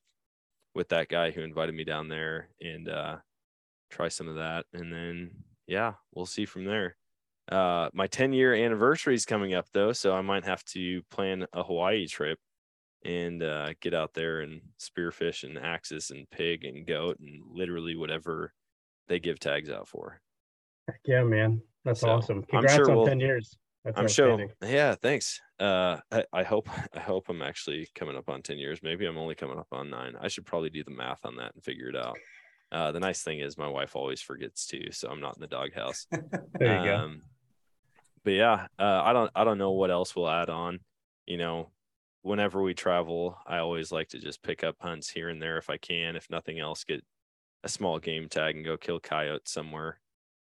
[0.76, 3.18] with that guy who invited me down there and uh,
[3.90, 4.66] try some of that.
[4.74, 5.32] And then
[5.68, 6.98] yeah, we'll see from there.
[7.50, 11.48] Uh, my 10 year anniversary is coming up though, so I might have to plan
[11.54, 12.40] a Hawaii trip
[13.06, 17.96] and uh, get out there and spearfish and axis and pig and goat and literally
[17.96, 18.54] whatever
[19.08, 20.20] they give tags out for.
[20.88, 21.62] Heck yeah, man.
[21.86, 22.44] That's so awesome.
[22.44, 23.58] Congrats sure on we'll, 10 years.
[23.86, 24.48] That's I'm sure.
[24.62, 25.42] Yeah, thanks.
[25.60, 28.80] Uh, I, I hope I hope I'm actually coming up on ten years.
[28.84, 30.16] Maybe I'm only coming up on nine.
[30.20, 32.18] I should probably do the math on that and figure it out.
[32.72, 35.48] Uh, the nice thing is my wife always forgets too, so I'm not in the
[35.48, 36.06] doghouse.
[36.60, 37.22] there you um, go.
[38.26, 40.80] But yeah, uh, I don't I don't know what else we'll add on.
[41.26, 41.72] You know,
[42.24, 45.70] whenever we travel, I always like to just pick up hunts here and there if
[45.70, 46.16] I can.
[46.16, 47.04] If nothing else, get
[47.64, 50.00] a small game tag and go kill coyotes somewhere.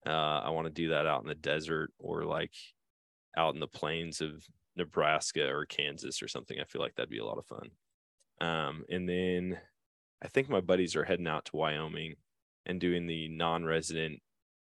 [0.05, 2.53] Uh, I want to do that out in the desert or like
[3.35, 4.43] out in the plains of
[4.77, 6.59] Nebraska or Kansas or something.
[6.59, 7.69] I feel like that'd be a lot of fun.
[8.39, 9.57] Um, and then
[10.23, 12.15] I think my buddies are heading out to Wyoming
[12.65, 14.19] and doing the non-resident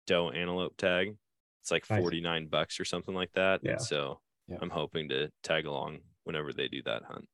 [0.07, 1.16] doe antelope tag.
[1.62, 3.62] It's like 49 bucks or something like that.
[3.64, 3.72] Yeah.
[3.72, 4.57] And so yeah.
[4.62, 7.26] I'm hoping to tag along whenever they do that hunt.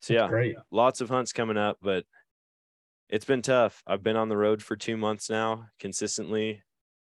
[0.00, 0.56] So That's yeah, great.
[0.70, 2.04] lots of hunts coming up, but
[3.08, 3.82] it's been tough.
[3.86, 6.62] I've been on the road for two months now consistently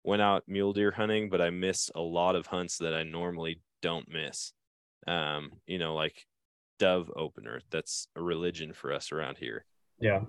[0.04, 3.60] went out mule deer hunting, but I miss a lot of hunts that I normally
[3.82, 4.52] don't miss.
[5.06, 6.26] Um, you know, like
[6.78, 7.60] dove opener.
[7.70, 9.64] That's a religion for us around here.
[10.00, 10.20] Yeah.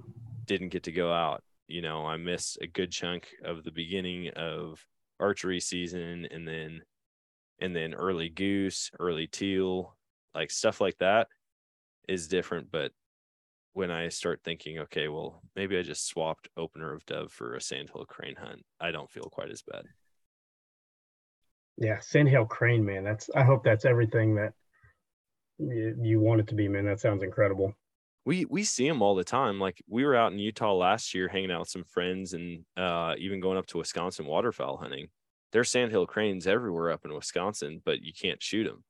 [0.46, 1.44] Didn't get to go out.
[1.68, 4.84] You know, I missed a good chunk of the beginning of
[5.20, 6.82] archery season and then
[7.62, 9.98] and then early goose, early teal,
[10.34, 11.28] like stuff like that
[12.08, 12.72] is different.
[12.72, 12.92] But
[13.74, 17.62] when I start thinking, okay, well, maybe I just swapped opener of dove for a
[17.62, 19.84] sandhill crane hunt, I don't feel quite as bad.
[21.80, 23.06] Yeah, sandhill crane, man.
[23.06, 24.52] That's I hope that's everything that
[25.58, 26.86] you, you want it to be, man.
[26.86, 27.74] That sounds incredible.
[28.26, 29.62] We we see them all the time.
[29.62, 33.16] Like we were out in Utah last year hanging out with some friends and uh,
[33.18, 35.08] even going up to Wisconsin waterfowl hunting.
[35.54, 38.84] There's sandhill cranes everywhere up in Wisconsin, but you can't shoot them.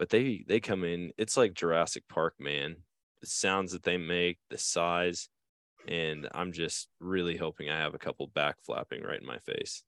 [0.00, 1.12] But they they come in.
[1.16, 2.78] It's like Jurassic Park, man.
[3.20, 5.28] The sounds that they make, the size,
[5.86, 9.84] and I'm just really hoping I have a couple back flapping right in my face.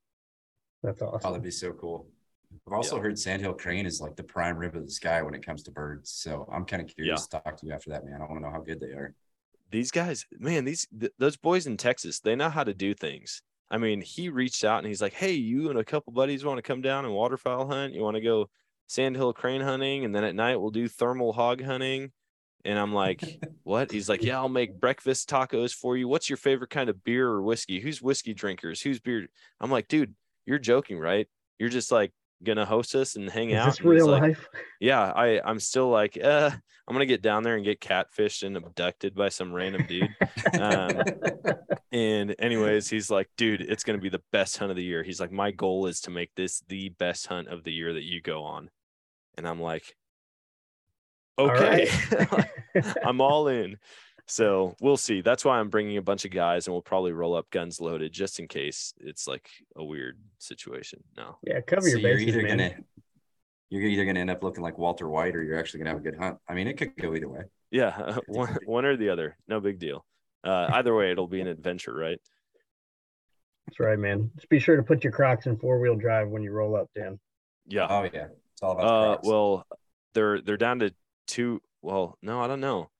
[0.84, 1.20] That's awesome.
[1.24, 2.07] Oh, that'd be so cool.
[2.66, 3.02] I've also Yeah.
[3.02, 5.70] heard sandhill crane is like the prime rib of the sky when it comes to
[5.72, 6.11] birds.
[6.11, 8.20] So I'm kind of curious to talk to you after that, man.
[8.20, 9.14] I want to know how good they are.
[9.70, 13.42] these guys, man, these th- those boys in Texas, they know how to do things.
[13.70, 16.59] I mean, he reached out and he's like, "Hey, you and a couple buddies want
[16.59, 17.92] to come down and waterfowl hunt?
[17.94, 18.48] You want to go
[18.86, 22.12] sandhill crane hunting, and then at night we'll do thermal hog hunting."
[22.64, 23.22] And I'm like,
[23.64, 26.07] "What?" He's like, "Yeah, I'll make breakfast tacos for you.
[26.09, 27.80] What's your favorite kind of beer or whiskey?
[27.80, 28.80] Who's whiskey drinkers?
[28.82, 29.26] Who's beer?"
[29.61, 30.14] I'm like, "Dude,
[30.46, 31.28] you're joking, right?
[31.59, 32.12] You're just like
[32.43, 34.49] gonna host us and hang Is out." this And real like, life?
[34.80, 36.51] yeah, I I'm still like, uh,
[36.89, 40.14] I'm gonna get down there and get catfished and abducted by some random dude.
[40.61, 41.03] Um,
[41.93, 45.03] and anyways, he's like, dude, it's gonna be the best hunt of the year.
[45.03, 48.05] He's like, my goal is to make this the best hunt of the year that
[48.05, 48.70] you go on.
[49.37, 49.95] And I'm like,
[51.39, 52.47] okay, right.
[53.05, 53.76] I'm all in.
[54.29, 55.20] So we'll see.
[55.20, 58.12] That's why I'm bringing a bunch of guys, and we'll probably roll up guns loaded
[58.12, 61.03] just in case it's like a weird situation.
[61.16, 62.59] No, Yeah, cover So your you're bases, either man.
[62.59, 62.74] gonna
[63.70, 66.03] you're either gonna end up looking like Walter White or you're actually gonna have a
[66.03, 66.39] good hunt.
[66.49, 67.43] I mean, it could go either way.
[67.70, 70.05] yeah, one one or the other, no big deal.
[70.43, 72.18] Uh, either way, it'll be an adventure, right?
[73.66, 74.31] That's right, man.
[74.37, 76.89] Just be sure to put your Crocs in four wheel drive when you roll up,
[76.97, 77.18] Dan.
[77.66, 77.87] Yeah.
[77.89, 79.29] Oh yeah, it's all about the Uh, Crocs.
[79.29, 79.66] well,
[80.14, 80.93] they're they're down to
[81.29, 81.61] two.
[81.83, 82.91] Well, no, I don't know.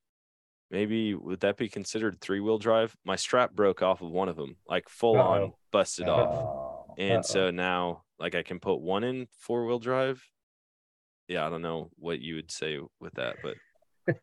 [0.71, 2.97] Maybe would that be considered three wheel drive?
[3.05, 5.59] My strap broke off of one of them, like full on Uh-oh.
[5.73, 7.23] busted off, Oh, and Uh-oh.
[7.23, 10.23] so now like I can put one in four wheel drive.
[11.29, 13.57] Yeah, I don't know what you would say with that, but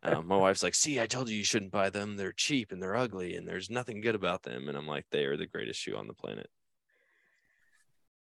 [0.02, 2.16] um, my wife's like, "See, I told you you shouldn't buy them.
[2.16, 5.24] They're cheap and they're ugly, and there's nothing good about them." And I'm like, "They
[5.24, 6.48] are the greatest shoe on the planet."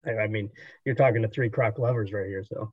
[0.07, 0.51] I I mean,
[0.85, 2.73] you're talking to three Croc lovers right here, so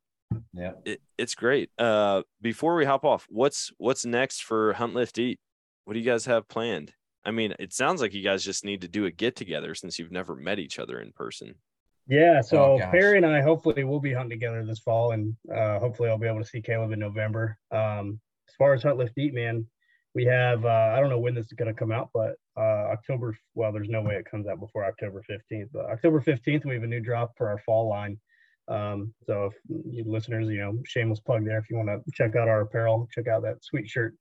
[0.54, 0.72] yeah.
[0.86, 1.70] it, it's great.
[1.78, 5.40] Uh, before we hop off, what's what's next for Hunt Lift Eat?
[5.86, 6.94] What do you guys have planned?
[7.24, 9.98] I mean, it sounds like you guys just need to do a get together since
[9.98, 11.56] you've never met each other in person.
[12.08, 12.92] Yeah, so Oh.
[12.92, 16.28] Perry and I hopefully will be hunting together this fall, and uh, hopefully I'll be
[16.28, 17.58] able to see Caleb in November.
[17.72, 19.66] Um, as far as Hunt Lift Eat, man,
[20.14, 22.92] we have uh, I don't know when this is going to come out, but uh,
[22.94, 23.38] October.
[23.56, 25.70] Well, there's no way it comes out before October 15th.
[25.74, 28.20] But October 15th, we have a new drop for our fall line.
[28.68, 29.54] Um, so if
[29.90, 31.60] you listeners, you know, shameless plug there.
[31.60, 34.16] If you want to check out our apparel, check out that sweet shirt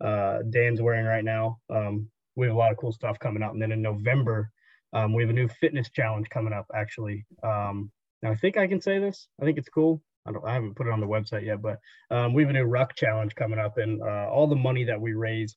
[0.00, 1.58] uh, Dan's wearing right now.
[1.70, 4.50] Um, we have a lot of cool stuff coming out, and then in November.
[4.94, 7.26] Um, we have a new fitness challenge coming up actually.
[7.42, 7.90] Um,
[8.22, 9.28] now I think I can say this.
[9.40, 10.02] I think it's cool.
[10.26, 10.44] I don't.
[10.46, 11.78] I haven't put it on the website yet, but
[12.10, 15.00] um, we have a new ruck challenge coming up, and uh, all the money that
[15.00, 15.56] we raise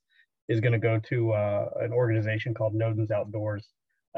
[0.49, 3.69] is going to go to uh, an organization called Nodens Outdoors,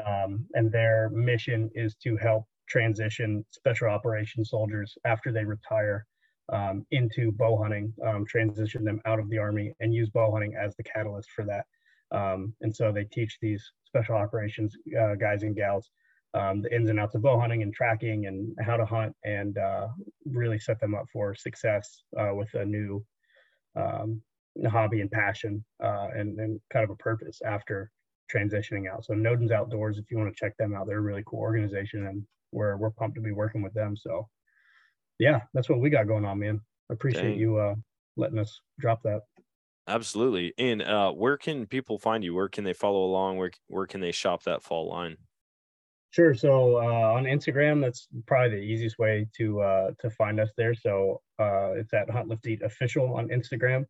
[0.04, 6.06] um, and their mission is to help transition special operations soldiers after they retire
[6.52, 10.54] um, into bow hunting, um, transition them out of the army, and use bow hunting
[10.60, 11.64] as the catalyst for that.
[12.16, 15.90] Um, and so they teach these special operations uh, guys and gals
[16.34, 19.56] um, the ins and outs of bow hunting and tracking and how to hunt and
[19.56, 19.86] uh,
[20.26, 23.04] really set them up for success uh, with a new
[23.76, 24.20] um,
[24.68, 27.90] hobby and passion uh, and, and kind of a purpose after
[28.34, 29.04] transitioning out.
[29.04, 32.06] So Nodens Outdoors, if you want to check them out, they're a really cool organization
[32.06, 32.22] and
[32.54, 33.96] we're, we're pumped to be working with them.
[33.96, 34.28] So
[35.18, 36.60] yeah, that's what we got going on, man.
[36.90, 37.38] I appreciate Dang.
[37.38, 37.74] you uh,
[38.16, 39.22] letting us drop that.
[39.86, 40.54] Absolutely.
[40.56, 42.34] And uh, where can people find you?
[42.34, 43.36] Where can they follow along?
[43.36, 45.16] Where where can they shop that fall line?
[46.10, 46.32] Sure.
[46.32, 50.74] So uh, on Instagram, that's probably the easiest way to uh, to find us there.
[50.74, 53.84] So uh, it's at Hunt Lift Eat Official on Instagram.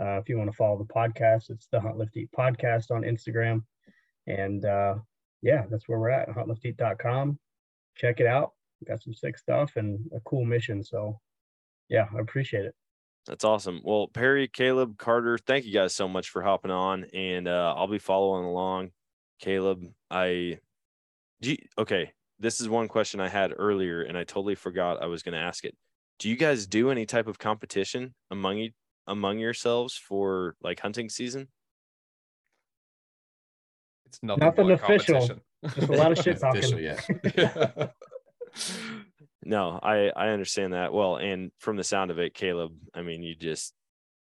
[0.00, 3.02] Uh, if you want to follow the podcast, it's the Hunt Lift Eat Podcast on
[3.02, 3.62] Instagram.
[4.26, 4.96] And uh,
[5.40, 6.28] yeah, that's where we're at.
[6.28, 7.38] HuntLiftEat.com.
[7.98, 8.52] Check it out.
[8.80, 10.82] We got some sick stuff and a cool mission.
[10.82, 11.20] So
[11.88, 12.74] yeah, I appreciate it.
[13.26, 13.82] That's awesome.
[13.84, 17.86] Well, Perry, Caleb, Carter, thank you guys so much for hopping on, and uh, I'll
[17.86, 18.90] be following along.
[19.38, 20.60] Caleb, I,
[21.42, 22.12] do you, okay.
[22.40, 25.40] This is one question I had earlier, and I totally forgot I was going to
[25.40, 25.76] ask it.
[26.20, 28.70] Do you guys do any type of competition among you
[29.06, 31.48] among yourselves for like hunting season?
[34.06, 35.40] It's nothing, Nothing but official.
[35.62, 35.88] Competition.
[35.88, 36.58] Just a lot of shit talking.
[36.58, 37.88] Official, yeah.
[39.44, 43.22] no, I I understand that well, and from the sound of it, Caleb, I mean,
[43.22, 43.74] you just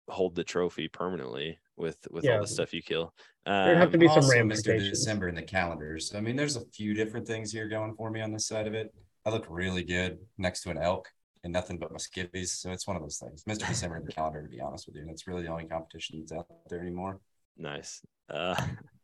[0.09, 3.13] hold the trophy permanently with with all the stuff you kill.
[3.45, 4.79] There'd have to be some also Mr.
[4.79, 6.15] December in the calendars.
[6.15, 8.75] I mean, there's a few different things here going for me on this side of
[8.75, 8.93] it.
[9.25, 11.09] I look really good next to an elk
[11.45, 12.49] and nothing but my skivvies.
[12.49, 13.45] So it's one of those things.
[13.45, 13.67] Mr.
[13.67, 15.03] December in the calendar, to be honest with you.
[15.03, 17.21] And it's really the only competition that's out there anymore.
[17.57, 18.03] Nice.
[18.29, 18.55] Uh,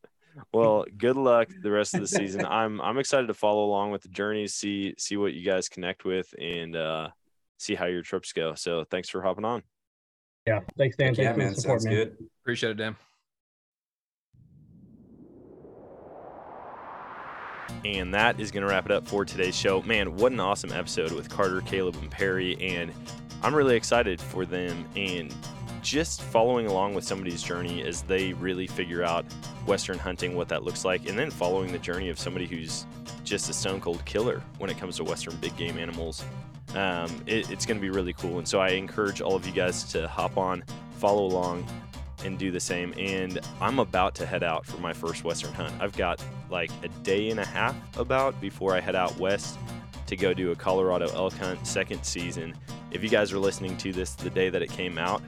[0.53, 2.45] well, good luck the rest of the season.
[2.45, 6.05] I'm I'm excited to follow along with the journey, see see what you guys connect
[6.05, 7.09] with, and uh,
[7.59, 8.55] see how your trips go.
[8.55, 9.63] So thanks for hopping on.
[10.47, 11.15] Yeah, thanks, Dan.
[11.15, 11.55] yeah, thanks for man.
[11.55, 11.95] support, Sounds man.
[11.95, 12.17] good.
[12.43, 12.97] Appreciate it, Dan.
[17.85, 19.83] And that is going to wrap it up for today's show.
[19.83, 22.57] Man, what an awesome episode with Carter, Caleb, and Perry.
[22.61, 22.93] And
[23.43, 25.35] I'm really excited for them and
[25.85, 29.25] just following along with somebody's journey as they really figure out
[29.67, 32.87] Western hunting, what that looks like, and then following the journey of somebody who's
[33.23, 36.25] just a stone cold killer when it comes to Western big game animals.
[36.75, 38.39] Um, it, it's going to be really cool.
[38.39, 40.65] And so I encourage all of you guys to hop on,
[40.97, 41.67] follow along,
[42.25, 42.95] and do the same.
[42.97, 45.75] And I'm about to head out for my first Western hunt.
[45.81, 49.59] I've got like a day and a half about before I head out west
[50.07, 52.55] to go do a Colorado elk hunt second season.
[52.91, 55.23] If you guys are listening to this the day that it came out,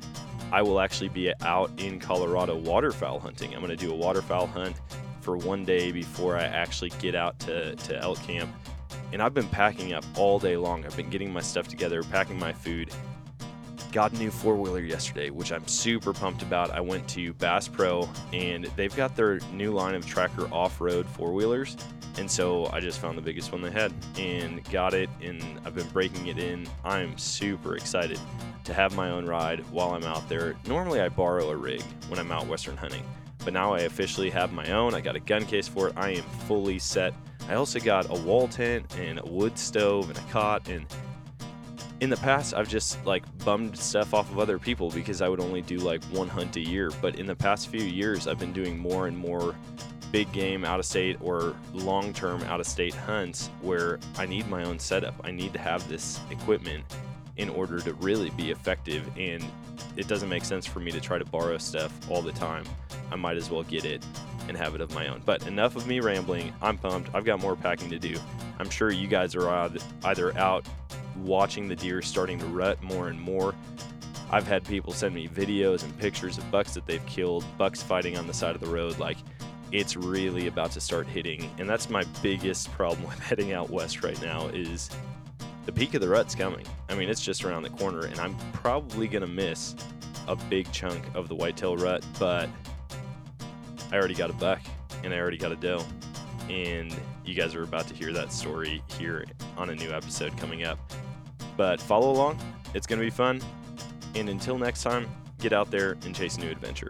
[0.52, 3.52] I will actually be out in Colorado waterfowl hunting.
[3.52, 4.76] I'm going to do a waterfowl hunt
[5.20, 8.54] for one day before I actually get out to, to elk camp.
[9.12, 10.84] And I've been packing up all day long.
[10.84, 12.92] I've been getting my stuff together, packing my food,
[13.96, 16.70] got a new four wheeler yesterday, which I'm super pumped about.
[16.70, 21.08] I went to Bass Pro and they've got their new line of tracker off road
[21.08, 21.78] four wheelers.
[22.18, 25.08] And so I just found the biggest one they had and got it.
[25.22, 26.68] And I've been breaking it in.
[26.84, 28.20] I'm super excited
[28.64, 30.56] to have my own ride while I'm out there.
[30.66, 33.02] Normally, I borrow a rig when I'm out Western hunting,
[33.46, 34.92] but now I officially have my own.
[34.92, 35.94] I got a gun case for it.
[35.96, 37.14] I am fully set.
[37.48, 40.84] I also got a wall tent and a wood stove and a cot and
[42.00, 45.40] in the past i've just like bummed stuff off of other people because i would
[45.40, 46.90] only do like one hunt a year.
[47.00, 49.54] But in the past few years i've been doing more and more
[50.12, 54.48] big game out of state or long term out of state hunts where i need
[54.48, 55.14] my own setup.
[55.24, 56.84] I need to have this equipment
[57.36, 59.44] in order to really be effective and
[59.96, 62.64] it doesn't make sense for me to try to borrow stuff all the time.
[63.10, 64.04] I might as well get it
[64.48, 67.40] and have it of my own but enough of me rambling i'm pumped i've got
[67.40, 68.16] more packing to do
[68.58, 69.70] i'm sure you guys are
[70.04, 70.66] either out
[71.24, 73.54] watching the deer starting to rut more and more.
[74.30, 78.16] I've had people send me videos and pictures of bucks that they've killed, bucks fighting
[78.16, 78.98] on the side of the road.
[78.98, 79.18] Like
[79.72, 81.50] it's really about to start hitting.
[81.58, 84.90] And that's my biggest problem with heading out west right now is
[85.64, 86.66] the peak of the rut's coming.
[86.88, 89.74] I mean, it's just around the corner and I'm probably going to miss
[90.28, 92.48] a big chunk of the whitetail rut, but
[93.92, 94.60] I already got a buck
[95.04, 95.84] and I already got a doe.
[96.48, 99.24] And you guys are about to hear that story here
[99.56, 100.78] on a new episode coming up.
[101.56, 102.38] But follow along,
[102.74, 103.40] it's going to be fun.
[104.14, 105.08] And until next time,
[105.38, 106.88] get out there and chase a new adventure.